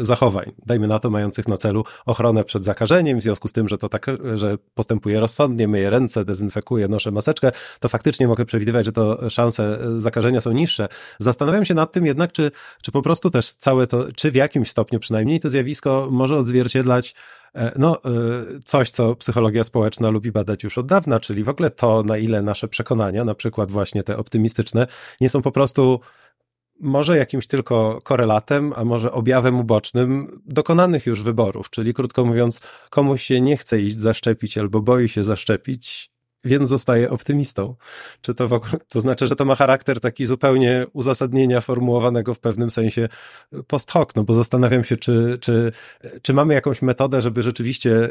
[0.00, 3.78] zachowań, dajmy na to mających na celu ochronę przed zakażeniem, w związku z tym, że
[3.78, 8.92] to tak, że postępuje rozsądnie, myję ręce, dezynfekuję, noszę maseczkę, to faktycznie mogę przewidywać, że
[8.92, 10.88] to szanse zakażenia są niższe.
[11.18, 12.50] Zastanawiam się nad tym jednak, czy,
[12.82, 17.14] czy po prostu też całe to, czy w jakimś stopniu przynajmniej to zjawisko może odzwierciedlać
[17.78, 18.00] no,
[18.64, 22.42] coś, co psychologia społeczna lubi badać już od dawna, czyli w ogóle to, na ile
[22.42, 24.86] nasze przekonania, na przykład właśnie te optymistyczne,
[25.20, 26.00] nie są po prostu
[26.80, 31.70] może jakimś tylko korelatem, a może objawem ubocznym dokonanych już wyborów.
[31.70, 36.12] Czyli krótko mówiąc, komuś się nie chce iść zaszczepić albo boi się zaszczepić,
[36.44, 37.74] więc zostaje optymistą.
[38.20, 42.38] Czy to w ogóle, to znaczy, że to ma charakter taki zupełnie uzasadnienia formułowanego w
[42.38, 43.08] pewnym sensie
[43.66, 45.72] post hoc, no bo zastanawiam się, czy, czy,
[46.22, 48.10] czy mamy jakąś metodę, żeby rzeczywiście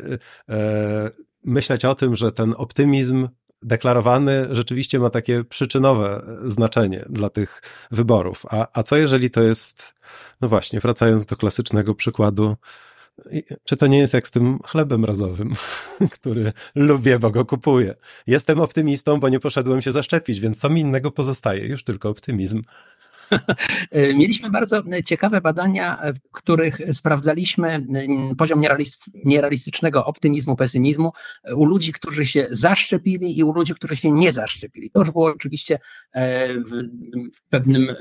[0.50, 1.12] e,
[1.43, 3.28] myśleć o tym, że ten optymizm
[3.63, 8.45] deklarowany rzeczywiście ma takie przyczynowe znaczenie dla tych wyborów.
[8.50, 9.93] A, a co jeżeli to jest,
[10.41, 12.56] no właśnie, wracając do klasycznego przykładu,
[13.63, 15.54] czy to nie jest jak z tym chlebem razowym,
[16.12, 17.95] który lubię, bo go kupuję?
[18.28, 21.67] Jestem optymistą, bo nie poszedłem się zaszczepić, więc co mi innego pozostaje?
[21.67, 22.63] Już tylko optymizm.
[24.20, 27.88] Mieliśmy bardzo ciekawe badania, w których sprawdzaliśmy
[28.38, 28.62] poziom
[29.26, 31.12] nierealistycznego optymizmu, pesymizmu
[31.56, 34.89] u ludzi, którzy się zaszczepili i u ludzi, którzy się nie zaszczepili.
[34.89, 35.80] To już było oczywiście
[36.13, 37.96] e, w pewnym e,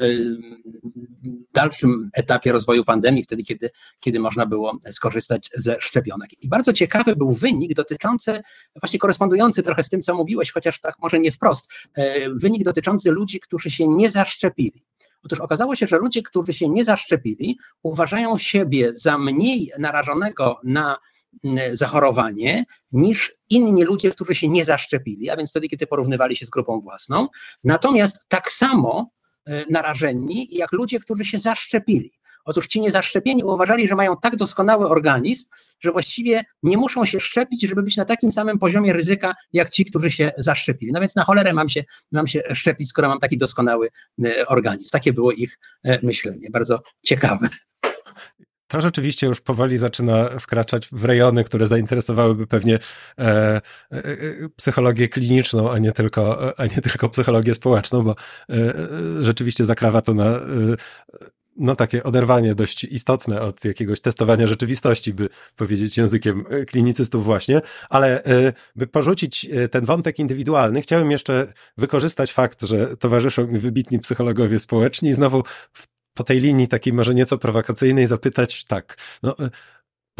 [1.52, 6.42] dalszym etapie rozwoju pandemii, wtedy, kiedy, kiedy można było skorzystać ze szczepionek.
[6.42, 8.40] I bardzo ciekawy był wynik dotyczący,
[8.80, 13.10] właśnie korespondujący trochę z tym, co mówiłeś, chociaż tak może nie wprost, e, wynik dotyczący
[13.10, 14.84] ludzi, którzy się nie zaszczepili.
[15.24, 20.98] Otóż okazało się, że ludzie, którzy się nie zaszczepili, uważają siebie za mniej narażonego na
[21.44, 26.46] mm, zachorowanie niż inni ludzie, którzy się nie zaszczepili, a więc wtedy, kiedy porównywali się
[26.46, 27.28] z grupą własną.
[27.64, 29.10] Natomiast tak samo
[29.46, 32.19] e, narażeni jak ludzie, którzy się zaszczepili.
[32.44, 35.46] Otóż ci niezaszczepieni uważali, że mają tak doskonały organizm,
[35.80, 39.84] że właściwie nie muszą się szczepić, żeby być na takim samym poziomie ryzyka, jak ci,
[39.84, 40.92] którzy się zaszczepili.
[40.92, 43.88] No więc na cholerę mam się, mam się szczepić, skoro mam taki doskonały
[44.24, 44.88] e, organizm.
[44.92, 46.50] Takie było ich e, myślenie.
[46.50, 47.48] Bardzo ciekawe.
[48.70, 52.80] To rzeczywiście już powoli zaczyna wkraczać w rejony, które zainteresowałyby pewnie e,
[53.22, 53.60] e,
[53.92, 54.08] e
[54.56, 58.10] psychologię kliniczną, a nie tylko, a nie tylko psychologię społeczną, bo
[58.50, 58.74] e,
[59.20, 60.40] rzeczywiście zakrawa to na
[61.56, 67.60] no takie oderwanie dość istotne od jakiegoś testowania rzeczywistości, by powiedzieć językiem e, klinicystów właśnie,
[67.90, 73.58] ale e, by porzucić e, ten wątek indywidualny, chciałem jeszcze wykorzystać fakt, że towarzyszą mi
[73.58, 75.42] wybitni psychologowie społeczni i znowu
[76.14, 79.36] po tej linii takiej może nieco prowokacyjnej zapytać tak, no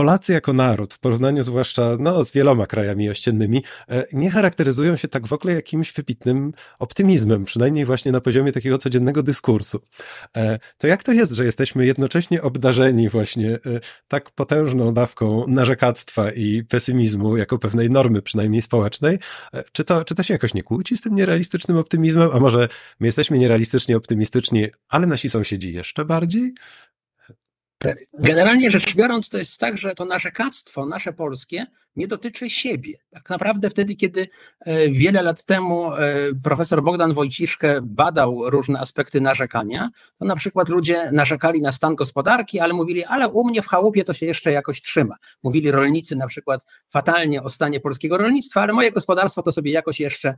[0.01, 5.09] Polacy jako naród, w porównaniu zwłaszcza no, z wieloma krajami ościennymi, e, nie charakteryzują się
[5.09, 9.81] tak w ogóle jakimś wybitnym optymizmem, przynajmniej właśnie na poziomie takiego codziennego dyskursu.
[10.37, 13.59] E, to jak to jest, że jesteśmy jednocześnie obdarzeni właśnie e,
[14.09, 19.19] tak potężną dawką narzekactwa i pesymizmu jako pewnej normy, przynajmniej społecznej?
[19.73, 22.31] Czy to, czy to się jakoś nie kłóci z tym nierealistycznym optymizmem?
[22.33, 22.69] A może
[23.01, 26.55] my jesteśmy nierealistycznie optymistyczni, ale nasi sąsiedzi jeszcze bardziej?
[28.19, 31.67] Generalnie rzecz biorąc, to jest tak, że to narzekactwo nasze polskie
[31.97, 32.93] nie dotyczy siebie.
[33.11, 34.29] Tak naprawdę wtedy, kiedy
[34.61, 35.99] e, wiele lat temu e,
[36.43, 42.61] profesor Bogdan Wojciszkę badał różne aspekty narzekania, to na przykład ludzie narzekali na stan gospodarki,
[42.61, 45.17] ale mówili, ale u mnie w chałupie to się jeszcze jakoś trzyma.
[45.43, 50.01] Mówili rolnicy na przykład fatalnie o stanie polskiego rolnictwa, ale moje gospodarstwo to sobie jakoś
[50.01, 50.35] jeszcze e,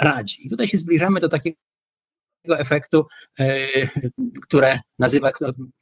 [0.00, 0.46] radzi.
[0.46, 1.56] I tutaj się zbliżamy do takiego
[2.48, 3.06] efektu,
[3.40, 3.66] e,
[4.42, 5.30] które nazywa,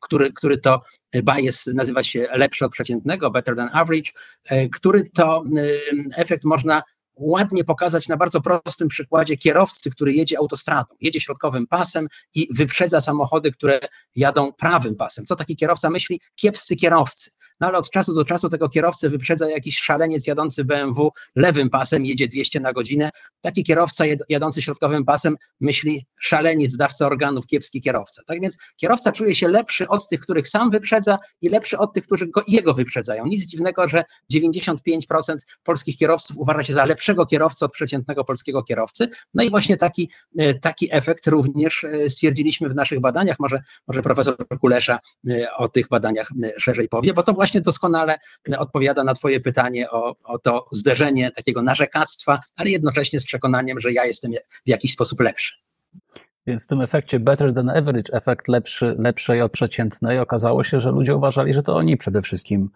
[0.00, 0.80] który, który to
[1.22, 4.10] bias nazywa się lepszy od przeciętnego, better than average,
[4.44, 6.82] e, który to e, efekt można
[7.16, 13.00] ładnie pokazać na bardzo prostym przykładzie kierowcy, który jedzie autostradą, jedzie środkowym pasem i wyprzedza
[13.00, 13.80] samochody, które
[14.16, 15.26] jadą prawym pasem.
[15.26, 16.20] Co taki kierowca myśli?
[16.34, 17.30] Kiepscy kierowcy
[17.62, 22.06] no ale od czasu do czasu tego kierowcę wyprzedza jakiś szaleniec jadący BMW lewym pasem,
[22.06, 23.10] jedzie 200 na godzinę.
[23.40, 28.22] Taki kierowca jadący środkowym pasem myśli szaleniec, dawca organów, kiepski kierowca.
[28.26, 32.06] Tak więc kierowca czuje się lepszy od tych, których sam wyprzedza i lepszy od tych,
[32.06, 33.26] którzy go, jego wyprzedzają.
[33.26, 39.08] Nic dziwnego, że 95% polskich kierowców uważa się za lepszego kierowcę od przeciętnego polskiego kierowcy.
[39.34, 43.36] No i właśnie taki, e, taki efekt również e, stwierdziliśmy w naszych badaniach.
[43.40, 44.98] Może, może profesor Kulesza
[45.30, 46.28] e, o tych badaniach
[46.58, 48.16] szerzej powie, bo to właśnie doskonale
[48.58, 53.92] odpowiada na Twoje pytanie o, o to zderzenie takiego narzekactwa, ale jednocześnie z przekonaniem, że
[53.92, 54.32] ja jestem
[54.66, 55.54] w jakiś sposób lepszy.
[56.46, 60.90] Więc w tym efekcie better than average, efekt lepszy, lepszej od przeciętnej, okazało się, że
[60.90, 62.70] ludzie uważali, że to oni przede wszystkim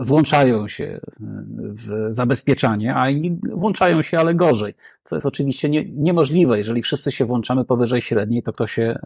[0.00, 1.00] włączają się
[1.56, 6.58] w zabezpieczanie, a inni włączają się, ale gorzej, co jest oczywiście nie, niemożliwe.
[6.58, 8.98] Jeżeli wszyscy się włączamy powyżej średniej, to kto się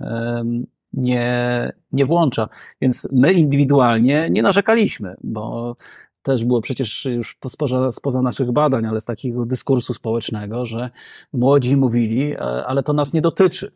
[0.93, 2.49] nie, nie włącza.
[2.81, 5.77] Więc my indywidualnie nie narzekaliśmy, bo
[6.23, 10.91] też było przecież już spoza, spoza naszych badań, ale z takiego dyskursu społecznego, że
[11.33, 13.73] młodzi mówili, e, ale to nas nie dotyczy,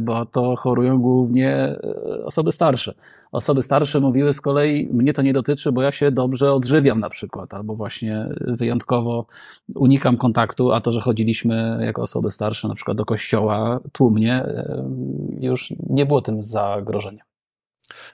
[0.00, 2.94] bo to chorują głównie e, osoby starsze.
[3.32, 7.10] Osoby starsze mówiły z kolei, mnie to nie dotyczy, bo ja się dobrze odżywiam na
[7.10, 9.26] przykład, albo właśnie wyjątkowo
[9.74, 14.44] unikam kontaktu, a to, że chodziliśmy jako osoby starsze na przykład do kościoła tłumnie,
[15.40, 17.35] już nie było tym zagrożeniem.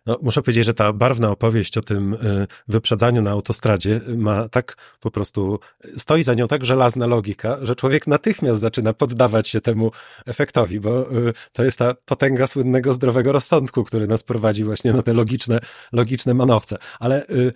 [0.06, 4.76] No, muszę powiedzieć, że ta barwna opowieść o tym y, wyprzedzaniu na autostradzie ma tak
[5.00, 5.58] po prostu,
[5.98, 9.90] stoi za nią tak żelazna logika, że człowiek natychmiast zaczyna poddawać się temu
[10.26, 15.02] efektowi, bo y, to jest ta potęga słynnego zdrowego rozsądku, który nas prowadzi właśnie na
[15.02, 15.60] te logiczne,
[15.92, 16.76] logiczne manowce.
[17.00, 17.52] Ale y,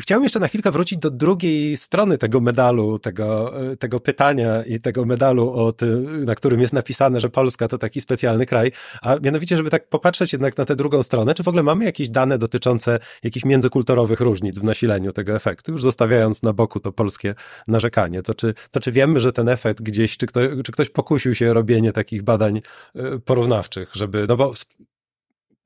[0.00, 5.04] Chciałem jeszcze na chwilkę wrócić do drugiej strony tego medalu, tego, tego pytania i tego
[5.04, 8.72] medalu, o tym, na którym jest napisane, że Polska to taki specjalny kraj,
[9.02, 12.10] a mianowicie, żeby tak popatrzeć jednak na tę drugą stronę, czy w ogóle mamy jakieś
[12.10, 17.34] dane dotyczące jakichś międzykulturowych różnic w nasileniu tego efektu, już zostawiając na boku to polskie
[17.68, 21.34] narzekanie, to czy, to czy wiemy, że ten efekt gdzieś, czy, kto, czy ktoś pokusił
[21.34, 22.60] się robienie takich badań
[22.96, 24.52] y, porównawczych, żeby, no bo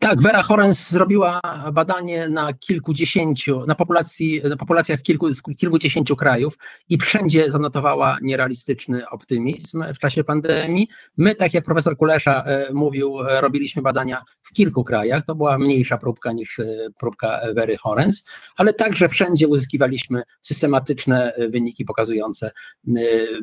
[0.02, 1.40] tak, Vera Horens zrobiła
[1.72, 5.28] badanie na kilkudziesięciu, na, populacji, na populacjach kilku,
[5.58, 10.88] kilkudziesięciu krajów i wszędzie zanotowała nierealistyczny optymizm w czasie pandemii.
[11.16, 15.24] My, tak jak profesor Kulesza e, mówił, robiliśmy badania w kilku krajach.
[15.24, 16.64] To była mniejsza próbka niż e,
[16.98, 18.24] próbka Wery Horens,
[18.56, 22.50] ale także wszędzie uzyskiwaliśmy systematyczne e, wyniki pokazujące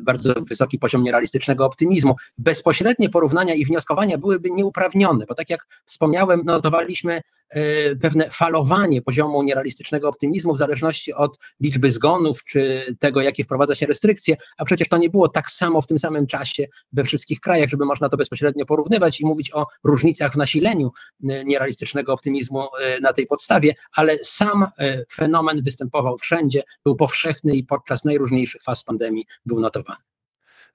[0.02, 2.16] bardzo wysoki poziom nierealistycznego optymizmu.
[2.38, 7.20] Bezpośrednie porównania i wnioskowania byłyby nieuprawnione, bo tak jak wspomniałem, notowaliśmy
[7.50, 13.74] e, pewne falowanie poziomu nierealistycznego optymizmu w zależności od liczby zgonów czy tego, jakie wprowadza
[13.74, 17.40] się restrykcje, a przecież to nie było tak samo w tym samym czasie we wszystkich
[17.40, 20.90] krajach, żeby można to bezpośrednio porównywać i mówić o różnicach w nasileniu
[21.28, 24.66] e, nierealistycznego optymizmu e, na tej podstawie, ale sam
[25.12, 30.09] fenomen występował wszędzie, był powszechny i podczas najróżniejszych faz pandemii był notowany.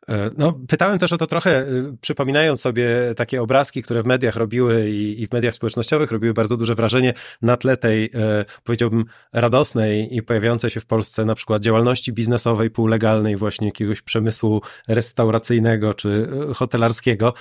[0.10, 4.36] E, no, pytałem też o to trochę, y, przypominając sobie takie obrazki, które w mediach
[4.36, 9.06] robiły i, i w mediach społecznościowych robiły bardzo duże wrażenie na tle tej, e, powiedziałbym,
[9.34, 15.94] radosnej i pojawiającej się w Polsce na przykład działalności biznesowej, półlegalnej, właśnie jakiegoś przemysłu restauracyjnego
[15.94, 17.34] czy e, hotelarskiego.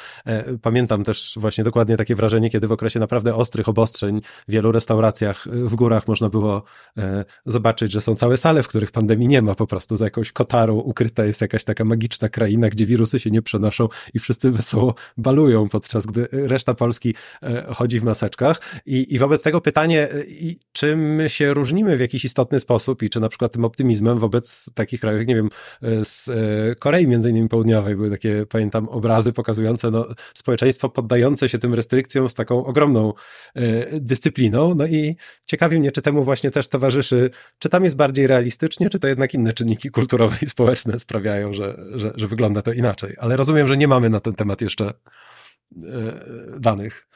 [0.63, 5.49] Pamiętam też właśnie dokładnie takie wrażenie, kiedy w okresie naprawdę ostrych obostrzeń w wielu restauracjach
[5.49, 6.63] w górach można było
[7.47, 10.75] zobaczyć, że są całe sale, w których pandemii nie ma, po prostu za jakąś kotarą
[10.75, 14.95] ukryta jest jakaś taka magiczna kraina kraina, gdzie wirusy się nie przenoszą i wszyscy wesoło
[15.17, 18.61] balują, podczas gdy reszta Polski e, chodzi w maseczkach.
[18.87, 20.25] I, i wobec tego pytanie, e,
[20.73, 24.71] czy my się różnimy w jakiś istotny sposób i czy na przykład tym optymizmem wobec
[24.75, 25.49] takich krajów, nie wiem,
[25.83, 26.31] e, z
[26.79, 32.29] Korei między innymi południowej były takie, pamiętam, obrazy pokazujące no, społeczeństwo poddające się tym restrykcjom
[32.29, 33.13] z taką ogromną
[33.93, 34.75] dyscypliną.
[34.75, 38.99] No i ciekawi mnie, czy temu właśnie też towarzyszy, czy tam jest bardziej realistycznie, czy
[38.99, 43.17] to jednak inne czynniki kulturowe i społeczne sprawiają, że, że, że wygląda to inaczej.
[43.19, 44.95] Ale rozumiem, że nie mamy na ten temat jeszcze e,
[46.61, 47.07] danych.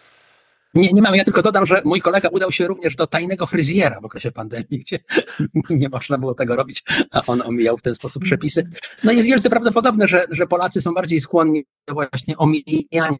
[0.74, 1.14] Nie, nie mam.
[1.14, 4.66] Ja tylko dodam, że mój kolega udał się również do tajnego fryzjera w okresie pandemii,
[4.70, 4.98] gdzie
[5.70, 8.70] nie można było tego robić, a on omijał w ten sposób przepisy.
[9.04, 13.16] No jest wielce prawdopodobne, że, że Polacy są bardziej skłonni do właśnie omijania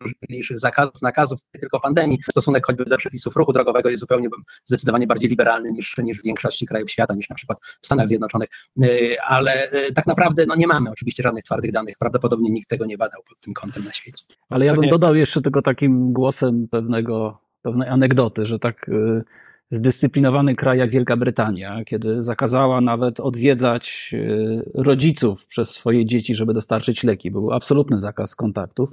[0.00, 2.18] różniejszych zakazów, nakazów, nie tylko pandemii.
[2.30, 4.28] Stosunek choćby do przepisów ruchu drogowego jest zupełnie
[4.66, 8.48] zdecydowanie bardziej liberalny niż, niż w większości krajów świata, niż na przykład w Stanach Zjednoczonych.
[8.84, 11.98] Y, ale y, tak naprawdę no nie mamy oczywiście żadnych twardych danych.
[11.98, 14.24] Prawdopodobnie nikt tego nie badał pod tym kątem na świecie.
[14.50, 19.24] Ale ja bym dodał jeszcze tylko takim głosem pewnego, pewnej anegdoty, że tak y,
[19.70, 26.54] zdyscyplinowany kraj jak Wielka Brytania, kiedy zakazała nawet odwiedzać y, rodziców przez swoje dzieci, żeby
[26.54, 28.90] dostarczyć leki, był absolutny zakaz kontaktów,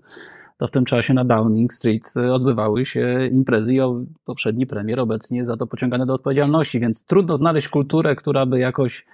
[0.58, 3.80] to w tym czasie na Downing Street y, odbywały się imprezy i
[4.26, 9.06] poprzedni premier obecnie za to pociągany do odpowiedzialności, więc trudno znaleźć kulturę, która by jakoś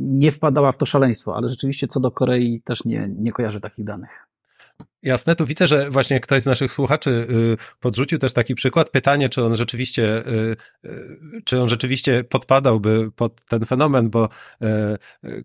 [0.00, 3.84] nie wpadała w to szaleństwo, ale rzeczywiście co do Korei też nie, nie kojarzę takich
[3.84, 4.26] danych.
[5.04, 8.90] Jasne, tu widzę, że właśnie ktoś z naszych słuchaczy y, podrzucił też taki przykład.
[8.90, 14.28] Pytanie, czy on rzeczywiście, y, y, czy on rzeczywiście podpadałby pod ten fenomen, bo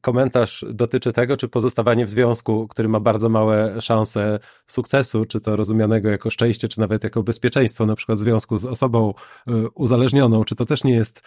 [0.01, 5.55] komentarz dotyczy tego, czy pozostawanie w związku, który ma bardzo małe szanse sukcesu, czy to
[5.55, 9.13] rozumianego jako szczęście, czy nawet jako bezpieczeństwo, na przykład w związku z osobą
[9.75, 11.21] uzależnioną, czy to też nie jest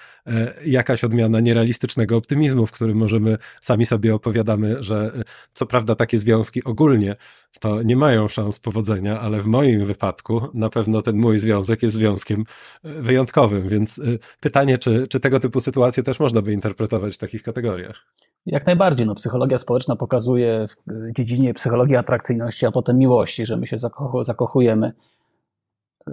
[0.65, 5.13] jakaś odmiana nierealistycznego optymizmu, w którym możemy sami sobie opowiadamy, że
[5.53, 7.17] co prawda takie związki ogólnie
[7.61, 11.83] to nie mają mają szans powodzenia, ale w moim wypadku na pewno ten mój związek
[11.83, 12.45] jest związkiem
[12.85, 14.03] e, wyjątkowym, więc e,
[14.41, 18.07] pytanie, czy, czy tego typu sytuacje też można by interpretować w takich kategoriach?
[18.47, 19.07] Jak najbardziej.
[19.07, 23.77] No, psychologia społeczna pokazuje w dziedzinie psychologii atrakcyjności, a potem miłości, że my się
[24.23, 24.93] zakochujemy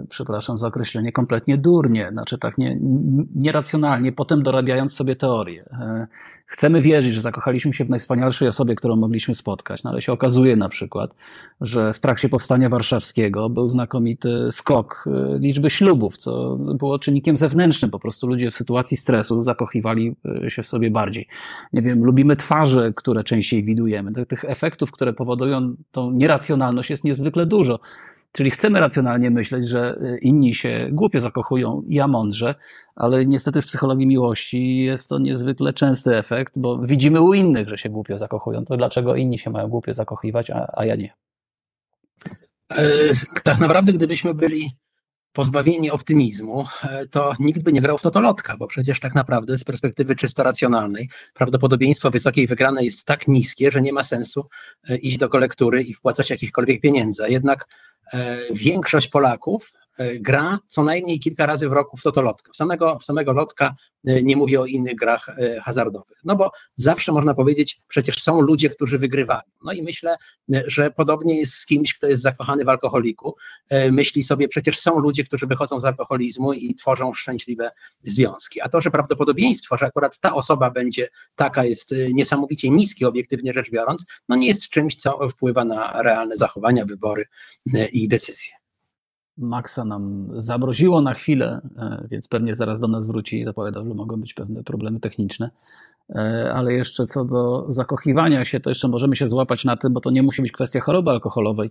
[0.08, 2.78] przepraszam za określenie, kompletnie durnie, znaczy tak nie,
[3.34, 5.64] nieracjonalnie, potem dorabiając sobie teorię.
[5.72, 6.06] E,
[6.46, 10.56] chcemy wierzyć, że zakochaliśmy się w najwspanialszej osobie, którą mogliśmy spotkać, no ale się okazuje
[10.56, 11.14] na przykład,
[11.60, 17.90] że w trakcie powstania warszawskiego był znakomity skok e, liczby ślubów, co było czynnikiem zewnętrznym.
[17.90, 21.26] Po prostu ludzie w sytuacji stresu zakochiwali e, się w sobie bardziej.
[21.72, 24.26] Nie wiem, lubimy twarze, które częściej widujemy.
[24.26, 27.80] Tych efektów, które powodują tą nieracjonalność jest niezwykle dużo.
[28.32, 32.54] Czyli chcemy racjonalnie myśleć, że y, inni się głupio zakochują, ja mądrze,
[32.96, 37.78] ale niestety w psychologii miłości jest to niezwykle częsty efekt, bo widzimy u innych, że
[37.78, 38.64] się głupio zakochują.
[38.64, 41.12] To dlaczego inni się mają głupio zakochiwać, a, a ja nie?
[42.72, 42.88] E,
[43.44, 44.70] tak naprawdę, gdybyśmy byli
[45.32, 49.64] pozbawieni optymizmu, e, to nikt by nie grał w totolotka, bo przecież tak naprawdę z
[49.64, 54.48] perspektywy czysto racjonalnej prawdopodobieństwo wysokiej wygranej jest tak niskie, że nie ma sensu
[54.88, 57.22] e, iść do kolektury i wpłacać jakichkolwiek pieniędzy.
[57.28, 57.66] Jednak
[58.12, 59.72] E, większość Polaków
[60.20, 62.52] gra co najmniej kilka razy w roku w totolotka.
[62.52, 63.74] W samego, w samego lotka
[64.06, 66.18] e, nie mówię o innych grach e, hazardowych.
[66.24, 69.42] No bo zawsze można powiedzieć, przecież są ludzie, którzy wygrywają.
[69.64, 70.16] No i myślę,
[70.48, 73.36] że podobnie jest z kimś, kto jest zakochany w alkoholiku.
[73.92, 77.70] Myśli sobie, przecież są ludzie, którzy wychodzą z alkoholizmu i tworzą szczęśliwe
[78.02, 78.60] związki.
[78.60, 83.70] A to, że prawdopodobieństwo, że akurat ta osoba będzie taka, jest niesamowicie niskie, obiektywnie rzecz
[83.70, 87.24] biorąc, no nie jest czymś, co wpływa na realne zachowania, wybory
[87.92, 88.59] i decyzje.
[89.40, 93.94] Maxa nam zamroziło na chwilę, e, więc pewnie zaraz do nas wróci i zapowiadał, że
[93.94, 95.50] mogą być pewne problemy techniczne.
[96.14, 100.00] E, ale jeszcze co do zakochiwania się, to jeszcze możemy się złapać na tym, bo
[100.00, 101.70] to nie musi być kwestia choroby alkoholowej.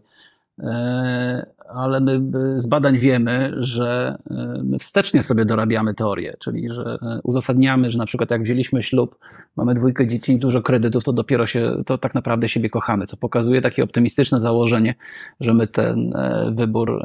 [0.63, 2.21] E, ale my
[2.61, 7.97] z badań wiemy, że e, my wstecznie sobie dorabiamy teorię, czyli że e, uzasadniamy, że
[7.97, 9.17] na przykład jak wzięliśmy ślub,
[9.55, 13.17] mamy dwójkę dzieci i dużo kredytów, to dopiero się, to tak naprawdę siebie kochamy, co
[13.17, 14.95] pokazuje takie optymistyczne założenie,
[15.39, 16.13] że my ten
[16.51, 17.03] wybór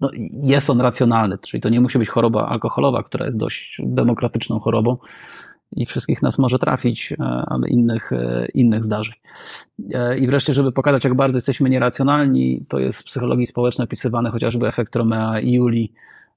[0.00, 0.10] no,
[0.42, 4.96] jest on racjonalny, czyli to nie musi być choroba alkoholowa, która jest dość demokratyczną chorobą,
[5.76, 9.14] i wszystkich nas może trafić, e, ale innych, e, innych zdarzeń.
[9.94, 14.30] E, I wreszcie, żeby pokazać, jak bardzo jesteśmy nieracjonalni, to jest w psychologii społecznej opisywany
[14.30, 15.92] chociażby efekt Romea i Julii,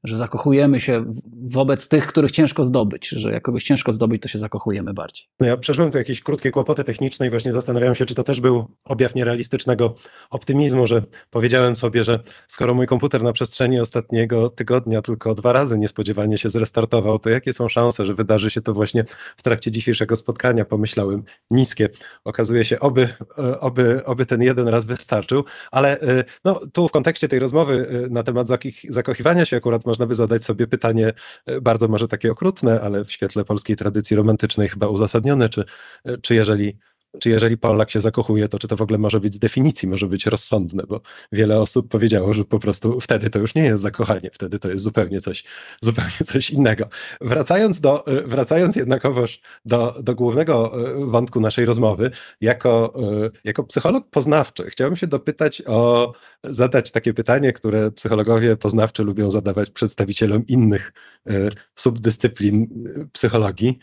[0.08, 1.06] że zakochujemy się
[1.44, 5.26] wobec tych, których ciężko zdobyć, że jak kogoś ciężko zdobyć, to się zakochujemy bardziej.
[5.40, 8.42] No ja przeżyłem tu jakieś krótkie kłopoty techniczne i właśnie zastanawiałem się, czy to też
[8.42, 9.96] był objaw nierealistycznego
[10.30, 15.78] optymizmu, że powiedziałem sobie, że skoro mój komputer na przestrzeni ostatniego tygodnia tylko dwa razy
[15.78, 19.06] niespodziewanie się zrestartował, to jakie są szanse, że wydarzy się to właśnie
[19.38, 20.66] w trakcie dzisiejszego spotkania?
[20.66, 21.90] Pomyślałem, niskie.
[22.24, 26.92] Okazuje się, oby, e, oby, oby ten jeden raz wystarczył, ale e, no, tu w
[26.92, 28.48] kontekście tej rozmowy e, na temat
[28.90, 31.14] zakochiwania się akurat można by zadać sobie pytanie,
[31.46, 35.66] e, bardzo może takie okrutne, ale w świetle polskiej tradycji romantycznej chyba uzasadnione, czy,
[36.06, 36.78] e, czy jeżeli
[37.20, 40.08] czy jeżeli Polak się zakochuje, to czy to w ogóle może być z definicji, może
[40.08, 41.02] być rozsądne, bo
[41.32, 44.84] wiele osób powiedziało, że po prostu wtedy to już nie jest zakochanie, wtedy to jest
[44.84, 45.44] zupełnie coś,
[45.82, 46.90] zupełnie coś innego.
[47.22, 52.94] Wracając, do, wracając jednakowoż do, do głównego e, wątku naszej rozmowy, jako,
[53.26, 59.32] e, jako psycholog poznawczy, chciałbym się dopytać o, zadać takie pytanie, które psychologowie poznawczy lubią
[59.32, 60.94] zadawać przedstawicielom innych
[61.28, 62.68] e, subdyscyplin
[63.12, 63.80] psychologii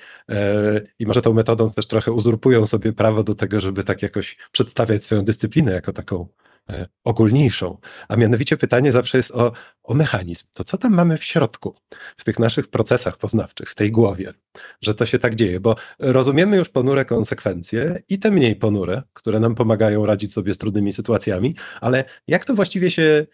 [0.99, 5.05] i może tą metodą też trochę uzurpują sobie prawo do tego, żeby tak jakoś przedstawiać
[5.05, 6.29] swoją dyscyplinę jako taką
[6.69, 7.79] e, ogólniejszą.
[8.09, 9.53] A mianowicie pytanie zawsze jest o,
[9.83, 10.47] o mechanizm.
[10.53, 11.77] To co tam mamy w środku,
[12.17, 14.35] w tych naszych procesach poznawczych, w tej głowie,
[14.81, 19.41] że to się tak dzieje, bo rozumiemy już ponure konsekwencje i te mniej ponure, które
[19.41, 23.27] nam pomagają radzić sobie z trudnymi sytuacjami, ale jak to właściwie się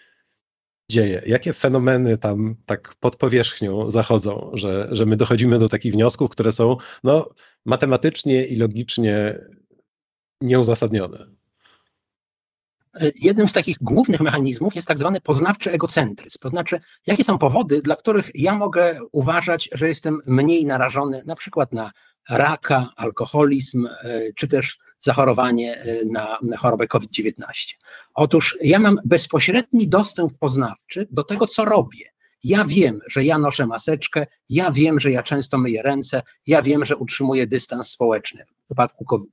[0.90, 1.22] dzieje?
[1.26, 6.52] Jakie fenomeny tam tak pod powierzchnią zachodzą, że, że my dochodzimy do takich wniosków, które
[6.52, 7.28] są no,
[7.66, 9.38] matematycznie i logicznie
[10.40, 11.26] nieuzasadnione.
[13.22, 16.38] Jednym z takich głównych mechanizmów jest tak zwany poznawczy egocentryzm.
[16.40, 21.36] To znaczy, jakie są powody, dla których ja mogę uważać, że jestem mniej narażony na
[21.36, 21.90] przykład na
[22.28, 26.04] raka, alkoholizm, e, czy też zachorowanie e,
[26.42, 27.34] na, chorobę COVID-19.
[28.14, 32.04] Otóż ja mam bezpośredni dostęp poznawczy do tego, co robię.
[32.44, 36.84] Ja wiem, że ja noszę maseczkę, ja wiem, że ja często myję ręce, ja wiem,
[36.84, 39.26] że utrzymuję dystans społeczny w przypadku.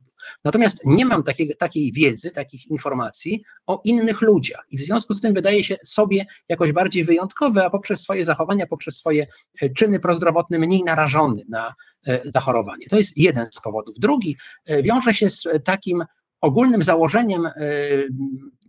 [0.44, 1.24] Natomiast nie mam
[1.60, 6.26] takiej, wiedzy, takich informacji o innych ludziach i w związku z tym wydaje się sobie
[6.50, 9.28] jakoś bardziej wyjątkowy, a poprzez swoje zachowania, poprzez swoje
[9.62, 11.74] e, czyny prozdrowotne mniej narażony na
[12.08, 12.86] e, zachorowanie.
[12.90, 14.00] To jest jeden z powodów.
[14.00, 16.04] Drugi e, wiąże się z takim
[16.42, 17.50] ogólnym założeniem,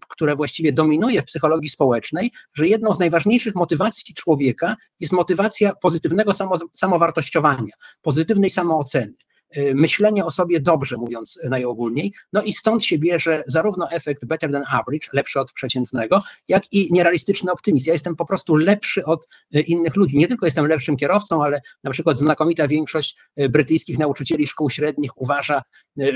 [0.09, 6.33] które właściwie dominuje w psychologii społecznej, że jedną z najważniejszych motywacji człowieka jest motywacja pozytywnego
[6.75, 7.73] samowartościowania,
[8.03, 9.15] pozytywnej samooceny.
[9.57, 12.13] Y, myślenie o sobie dobrze, mówiąc najogólniej.
[12.33, 16.93] No i stąd się bierze zarówno efekt better than average, lepszy od przeciętnego, jak i
[16.93, 17.85] nierealistyczny optymizm.
[17.87, 20.19] Ja jestem po prostu lepszy od y, innych ludzi.
[20.19, 25.21] Nie tylko jestem lepszym kierowcą, ale na przykład znakomita większość y, brytyjskich nauczycieli szkół średnich
[25.21, 25.63] uważa,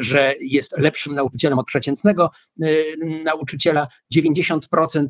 [0.00, 2.30] że jest lepszym nauczycielem od przeciętnego
[3.24, 3.88] nauczyciela.
[4.14, 5.06] 90%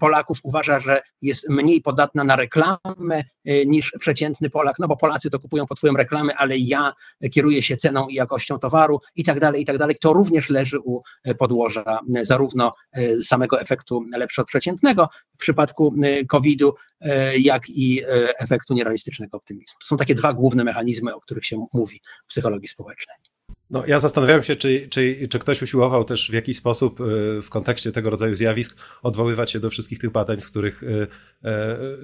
[0.00, 3.24] Polaków uważa, że jest mniej podatna na reklamę
[3.66, 6.92] niż przeciętny Polak, no bo Polacy to kupują pod twoją reklamę, ale ja
[7.32, 9.96] kieruję kieruje się ceną i jakością towaru i tak dalej, i tak dalej.
[10.00, 11.02] To również leży u
[11.38, 18.02] podłoża zarówno e, samego efektu lepszy od przeciętnego w przypadku e, COVID-u, e, jak i
[18.38, 19.78] efektu nierealistycznego optymizmu.
[19.80, 23.16] To są takie dwa główne mechanizmy, o których się mówi w psychologii społecznej.
[23.70, 27.50] No, ja zastanawiałem się, czy, czy, czy ktoś usiłował też w jakiś sposób y, w
[27.50, 31.06] kontekście tego rodzaju zjawisk odwoływać się do wszystkich tych badań, w których, y,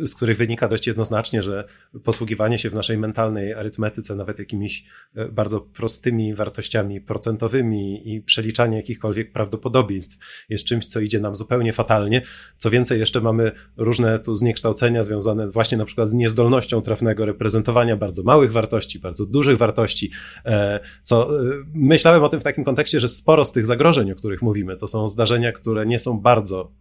[0.01, 1.65] y, z których wynika dość jednoznacznie, że
[2.05, 4.85] posługiwanie się w naszej mentalnej arytmetyce nawet jakimiś
[5.33, 12.23] bardzo prostymi wartościami procentowymi i przeliczanie jakichkolwiek prawdopodobieństw jest czymś, co idzie nam zupełnie fatalnie.
[12.59, 17.97] Co więcej, jeszcze mamy różne tu zniekształcenia związane właśnie na przykład z niezdolnością trafnego reprezentowania
[17.97, 20.11] bardzo małych wartości, bardzo dużych wartości,
[20.45, 21.31] e, co
[21.75, 24.89] myślałem o tym w takim kontekście, że sporo z tych zagrożeń, o których mówimy, to
[24.89, 26.73] są zdarzenia, które nie są bardzo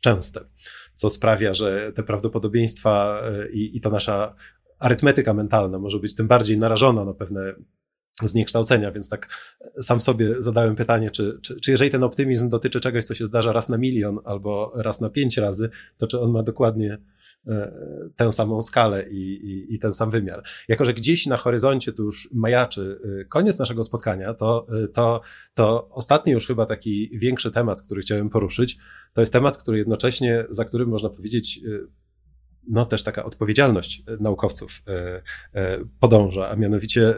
[0.00, 0.40] częste,
[0.94, 4.34] co sprawia, że te prawdopodobieństwa e, i, i ta nasza
[4.78, 7.54] arytmetyka mentalna może być tym bardziej narażona na pewne
[8.22, 9.28] zniekształcenia, więc tak
[9.82, 13.52] sam sobie zadałem pytanie, czy, czy, czy jeżeli ten optymizm dotyczy czegoś, co się zdarza
[13.52, 16.98] raz na milion albo raz na pięć razy, to czy on ma dokładnie
[18.16, 20.42] tę samą skalę i, i, i, ten sam wymiar.
[20.68, 25.20] Jako, że gdzieś na horyzoncie tu już majaczy e, koniec naszego spotkania, to, e, to,
[25.54, 28.78] to ostatni już chyba taki większy temat, który chciałem poruszyć,
[29.12, 31.60] to jest temat, który jednocześnie, za którym można powiedzieć,
[32.68, 34.82] no też taka odpowiedzialność naukowców
[36.00, 37.14] podąża, a mianowicie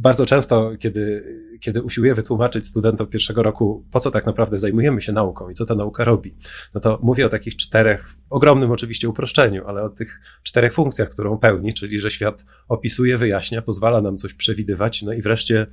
[0.00, 1.24] bardzo często, kiedy,
[1.60, 5.66] kiedy usiłuję wytłumaczyć studentom pierwszego roku, po co tak naprawdę zajmujemy się nauką i co
[5.66, 6.34] ta nauka robi,
[6.74, 11.08] no to mówię o takich czterech, w ogromnym oczywiście uproszczeniu, ale o tych czterech funkcjach,
[11.08, 15.66] którą pełni, czyli że świat opisuje, wyjaśnia, pozwala nam coś przewidywać, no i wreszcie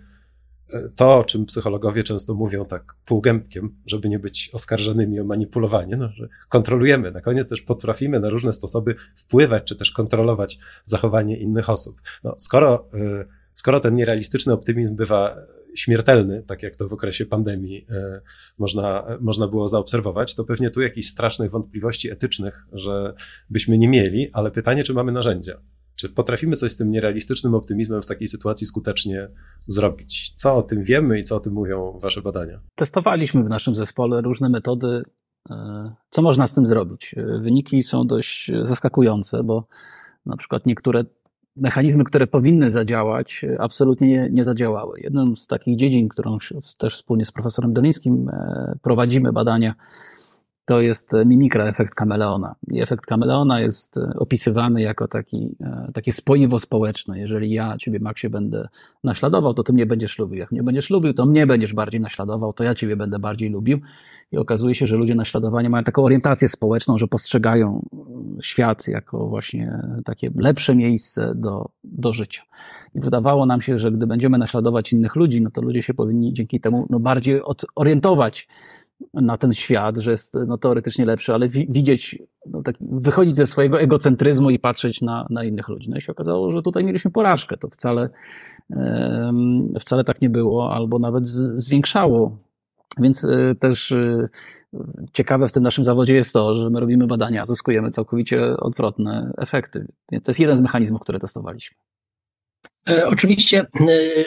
[0.74, 5.98] e, to, o czym psychologowie często mówią tak półgębkiem, żeby nie być oskarżonymi o manipulowanie,
[5.98, 7.12] no, że kontrolujemy.
[7.12, 12.02] Na koniec też potrafimy na różne sposoby wpływać, czy też kontrolować zachowanie innych osób.
[12.24, 15.36] No, skoro y, skoro ten nierealistyczny optymizm bywa
[15.76, 18.22] śmiertelny, tak jak to w okresie pandemii e,
[18.58, 23.14] można, można było zaobserwować, to pewnie tu jakichś strasznych wątpliwości etycznych, że
[23.50, 25.62] byśmy nie mieli, ale pytanie, czy mamy narzędzia?
[25.96, 29.30] Czy potrafimy coś z tym nierealistycznym optymizmem w takiej sytuacji skutecznie
[29.68, 30.34] zrobić?
[30.36, 32.60] Co o tym wiemy i co o tym mówią Wasze badania?
[32.76, 35.04] Testowaliśmy w naszym zespole różne metody,
[35.50, 37.16] e, co można z tym zrobić.
[37.18, 39.68] E, wyniki są dość zaskakujące, bo
[40.26, 41.04] na przykład niektóre
[41.58, 45.00] mechanizmy, które powinny zadziałać, absolutnie nie, nie zadziałały.
[45.00, 46.38] Jedną z takich dziedzin, którą
[46.78, 49.76] też wspólnie z profesorem Dolińskim e, prowadzimy badania,
[50.68, 52.56] to jest mimikra efekt kameleona.
[52.72, 57.20] I efekt kameleona jest e, opisywany jako taki, e, takie spoiwo społeczne.
[57.20, 58.68] Jeżeli ja ciebie, Maxie, będę
[59.04, 60.40] naśladował, to ty mnie będziesz lubił.
[60.40, 63.80] Jak mnie będziesz lubił, to mnie będziesz bardziej naśladował, to ja ciebie będę bardziej lubił.
[64.32, 69.28] I okazuje się, że ludzie naśladowania mają taką orientację społeczną, że postrzegają e, świat jako
[69.28, 72.44] właśnie takie lepsze miejsce do, do życia.
[72.96, 76.34] I wydawało nam się, że gdy będziemy naśladować innych ludzi, no to ludzie się powinni
[76.34, 77.42] dzięki temu no, bardziej
[77.76, 78.48] orientować
[79.14, 83.48] na ten świat, że jest no, teoretycznie lepszy, ale wi widzieć, no, tak, wychodzić ze
[83.48, 85.90] swojego egocentryzmu i patrzeć na, na innych ludzi.
[85.90, 87.58] No i się okazało, że tutaj mieliśmy porażkę.
[87.58, 88.10] To wcale,
[89.80, 92.38] wcale tak nie było, albo nawet zwiększało.
[93.00, 94.30] Więc y, też y,
[95.14, 99.88] ciekawe w tym naszym zawodzie jest to, że my robimy badania, zyskujemy całkowicie odwrotne efekty.
[100.10, 101.78] To jest jeden z mechanizmów, które testowaliśmy.
[102.90, 103.66] E, oczywiście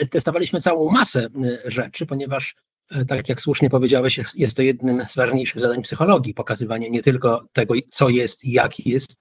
[0.01, 1.27] e, testowaliśmy całą masę
[1.65, 2.70] e, rzeczy, ponieważ E,
[3.07, 7.73] tak jak słusznie powiedziałeś, jest to jednym z ważniejszych zadań psychologii, pokazywanie nie tylko tego,
[7.91, 9.15] co jest jak jest,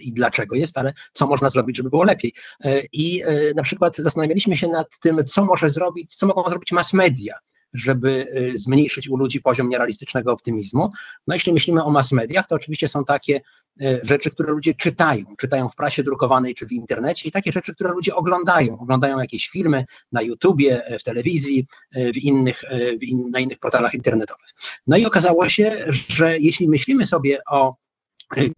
[0.00, 2.32] i dlaczego jest, ale co można zrobić, żeby było lepiej.
[2.64, 6.72] E, I e, na przykład zastanawialiśmy się nad tym, co może zrobić, co mogą zrobić
[6.72, 7.34] mass media,
[7.72, 10.90] żeby zmniejszyć u ludzi poziom nierealistycznego optymizmu.
[11.26, 13.40] No jeśli myślimy o mass mediach, to oczywiście są takie E,
[14.02, 17.90] rzeczy, które ludzie czytają, czytają w prasie drukowanej czy w internecie i takie rzeczy, które
[17.90, 18.78] ludzie oglądają.
[18.78, 22.62] Oglądają jakieś filmy na YouTubie, e, w telewizji, e, w innych,
[23.00, 24.50] w in, na innych portalach internetowych.
[24.86, 27.74] No i okazało się, że jeśli myślimy sobie o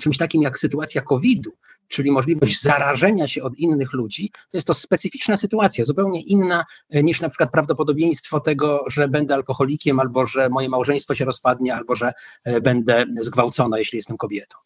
[0.00, 1.50] czymś takim jak sytuacja COVID-u,
[1.88, 7.02] czyli możliwość zarażenia się od innych ludzi, to jest to specyficzna sytuacja, zupełnie inna e,
[7.02, 11.96] niż na przykład prawdopodobieństwo tego, że będę alkoholikiem, albo że moje małżeństwo się rozpadnie, albo
[11.96, 12.12] że
[12.44, 14.56] e, będę zgwałcona, jeśli jestem kobietą.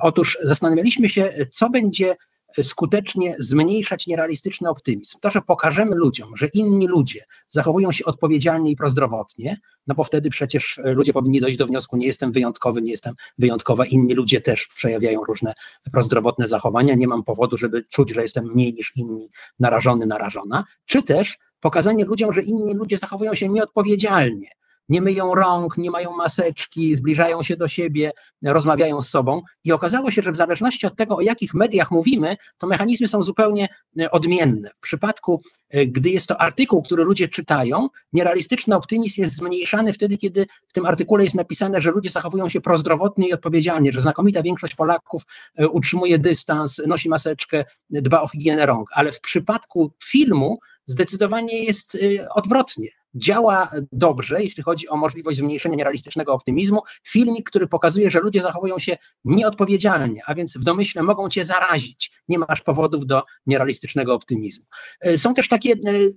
[0.00, 2.16] Otóż zastanawialiśmy się, co będzie
[2.62, 5.18] skutecznie zmniejszać nierealistyczny optymizm.
[5.20, 10.30] To, że pokażemy ludziom, że inni ludzie zachowują się odpowiedzialnie i prozdrowotnie, no bo wtedy
[10.30, 14.66] przecież ludzie powinni dojść do wniosku, nie jestem wyjątkowy, nie jestem wyjątkowa, inni ludzie też
[14.66, 15.54] przejawiają różne
[15.92, 19.28] prozdrowotne zachowania, nie mam powodu, żeby czuć, że jestem mniej niż inni
[19.58, 24.48] narażony, narażona, czy też pokazanie ludziom, że inni ludzie zachowują się nieodpowiedzialnie,
[24.88, 28.12] nie myją rąk, nie mają maseczki, zbliżają się do siebie,
[28.42, 29.42] rozmawiają z sobą.
[29.64, 33.22] I okazało się, że w zależności od tego, o jakich mediach mówimy, to mechanizmy są
[33.22, 33.68] zupełnie
[34.00, 34.70] e, odmienne.
[34.76, 40.16] W przypadku, e, gdy jest to artykuł, który ludzie czytają, nierealistyczny optymizm jest zmniejszany wtedy,
[40.16, 44.42] kiedy w tym artykule jest napisane, że ludzie zachowują się prozdrowotnie i odpowiedzialnie, że znakomita
[44.42, 45.22] większość Polaków
[45.56, 48.88] e, utrzymuje dystans, nosi maseczkę, dba o higienę rąk.
[48.92, 51.98] Ale w przypadku filmu zdecydowanie jest
[52.34, 56.82] odwrotnie działa dobrze, jeśli chodzi o możliwość zmniejszenia nierealistycznego optymizmu.
[57.06, 62.12] Filmik, który pokazuje, że ludzie zachowują się nieodpowiedzialnie, a więc w domyśle mogą cię zarazić.
[62.28, 64.64] Nie masz powodów do nierealistycznego optymizmu.
[65.00, 65.74] E, są też takie,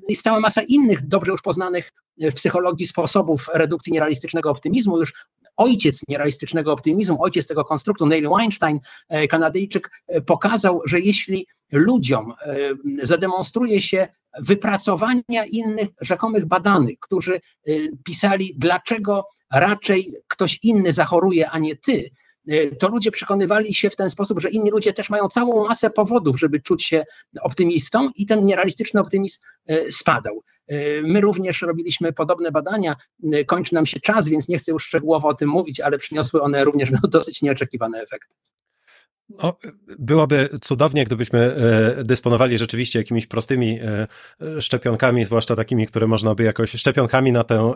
[0.10, 5.00] jest cała masa innych dobrze już poznanych w psychologii sposobów redukcji nierealistycznego optymizmu.
[5.00, 5.14] Już
[5.62, 12.34] ojciec nierealistycznego optymizmu, ojciec tego konstruktu, Neil Weinstein, e, Kanadyjczyk, e, pokazał, że jeśli ludziom
[13.04, 14.08] zademonstruje się
[14.40, 17.42] wypracowania innych rzekomych badanych, którzy
[18.04, 22.10] pisali, dlaczego raczej ktoś inny zachoruje, a nie ty,
[22.80, 26.40] to ludzie przekonywali się w ten sposób, że inni ludzie też mają całą masę powodów,
[26.40, 27.06] żeby czuć się
[27.42, 29.40] optymistą i ten nierealistyczny optymizm
[29.90, 30.44] spadał.
[31.04, 32.96] My również robiliśmy podobne badania,
[33.46, 36.64] kończy nam się czas, więc nie chcę już szczegółowo o tym mówić, ale przyniosły one
[36.64, 38.36] również dosyć nieoczekiwane efekty.
[39.44, 39.58] No,
[40.00, 44.08] byłoby cudownie, gdybyśmy e, dysponowali rzeczywiście jakimiś prostymi e,
[44.62, 47.74] szczepionkami, zwłaszcza takimi, które można by jakoś szczepionkami na tę,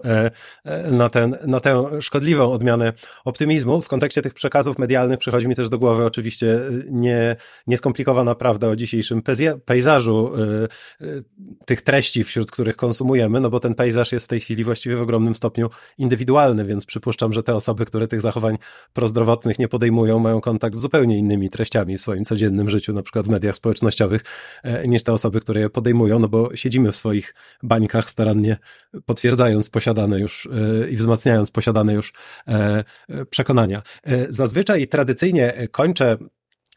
[0.66, 2.94] e, na, ten, na tę szkodliwą odmianę
[3.26, 3.82] optymizmu.
[3.82, 6.60] W kontekście tych przekazów medialnych przychodzi mi też do głowy oczywiście
[6.92, 7.36] nie,
[7.68, 9.22] nieskomplikowana prawda o dzisiejszym
[9.66, 10.32] pejzażu
[11.66, 15.02] tych treści, wśród których konsumujemy, no bo ten pejzaż jest w tej chwili właściwie w
[15.02, 18.58] ogromnym stopniu indywidualny, więc przypuszczam, że te osoby, które tych zachowań
[18.94, 23.26] prozdrowotnych nie podejmują, mają kontakt z zupełnie innymi treściami w swoim codziennym życiu, na przykład
[23.26, 24.22] w mediach społecznościowych,
[24.64, 28.58] e, niż te osoby, które je podejmują, no bo siedzimy w swoich bańkach starannie
[29.06, 30.50] potwierdzając posiadane już
[30.84, 32.14] e, i wzmacniając posiadane już
[32.48, 32.84] e,
[33.30, 33.82] przekonania.
[34.30, 36.18] Zazwyczaj tradycyjnie kończę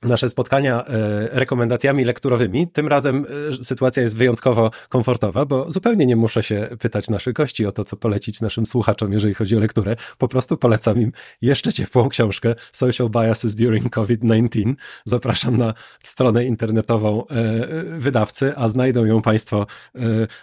[0.03, 2.69] nasze spotkania e, rekomendacjami lekturowymi.
[2.69, 3.27] Tym razem
[3.61, 7.85] e, sytuacja jest wyjątkowo komfortowa, bo zupełnie nie muszę się pytać naszych gości o to,
[7.85, 9.97] co polecić naszym słuchaczom, jeżeli chodzi o lekturę.
[10.19, 14.75] Po prostu polecam im jeszcze ciepłą książkę Social Biases During COVID-19.
[15.05, 17.67] Zapraszam na stronę internetową e,
[17.99, 19.67] wydawcy, a znajdą ją Państwo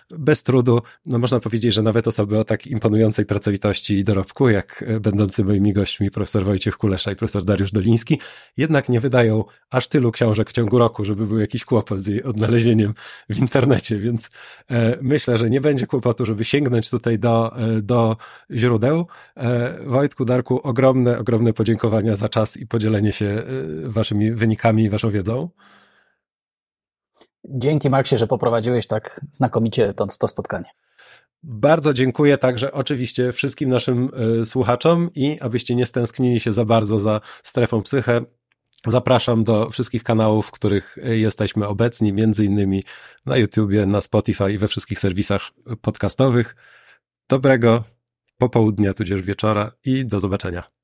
[0.09, 0.81] bez trudu.
[1.05, 5.73] No można powiedzieć, że nawet osoby o tak imponującej pracowitości i dorobku, jak będący moimi
[5.73, 8.19] gośćmi profesor Wojciech Kulesza i profesor Dariusz Doliński,
[8.57, 12.23] jednak nie wydają aż tylu książek w ciągu roku, żeby był jakiś kłopot z jej
[12.23, 12.93] odnalezieniem
[13.29, 14.29] w internecie, więc
[14.71, 18.17] e, myślę, że nie będzie kłopotu, żeby sięgnąć tutaj do, e, do
[18.51, 19.07] źródeł.
[19.37, 23.43] E, Wojtku, Darku, ogromne, ogromne podziękowania za czas i podzielenie się
[23.83, 25.49] waszymi wynikami i waszą wiedzą.
[27.43, 30.69] Dzięki Marksie, że poprowadziłeś tak znakomicie to, to spotkanie.
[31.43, 34.09] Bardzo dziękuję także oczywiście wszystkim naszym
[34.45, 38.21] słuchaczom i abyście nie stęsknili się za bardzo za strefą psychę,
[38.87, 42.83] Zapraszam do wszystkich kanałów, w których jesteśmy obecni, między innymi
[43.25, 45.41] na YouTubie, na Spotify i we wszystkich serwisach
[45.81, 46.55] podcastowych.
[47.29, 47.83] Dobrego
[48.37, 50.74] popołudnia, tudzież wieczora i do zobaczenia.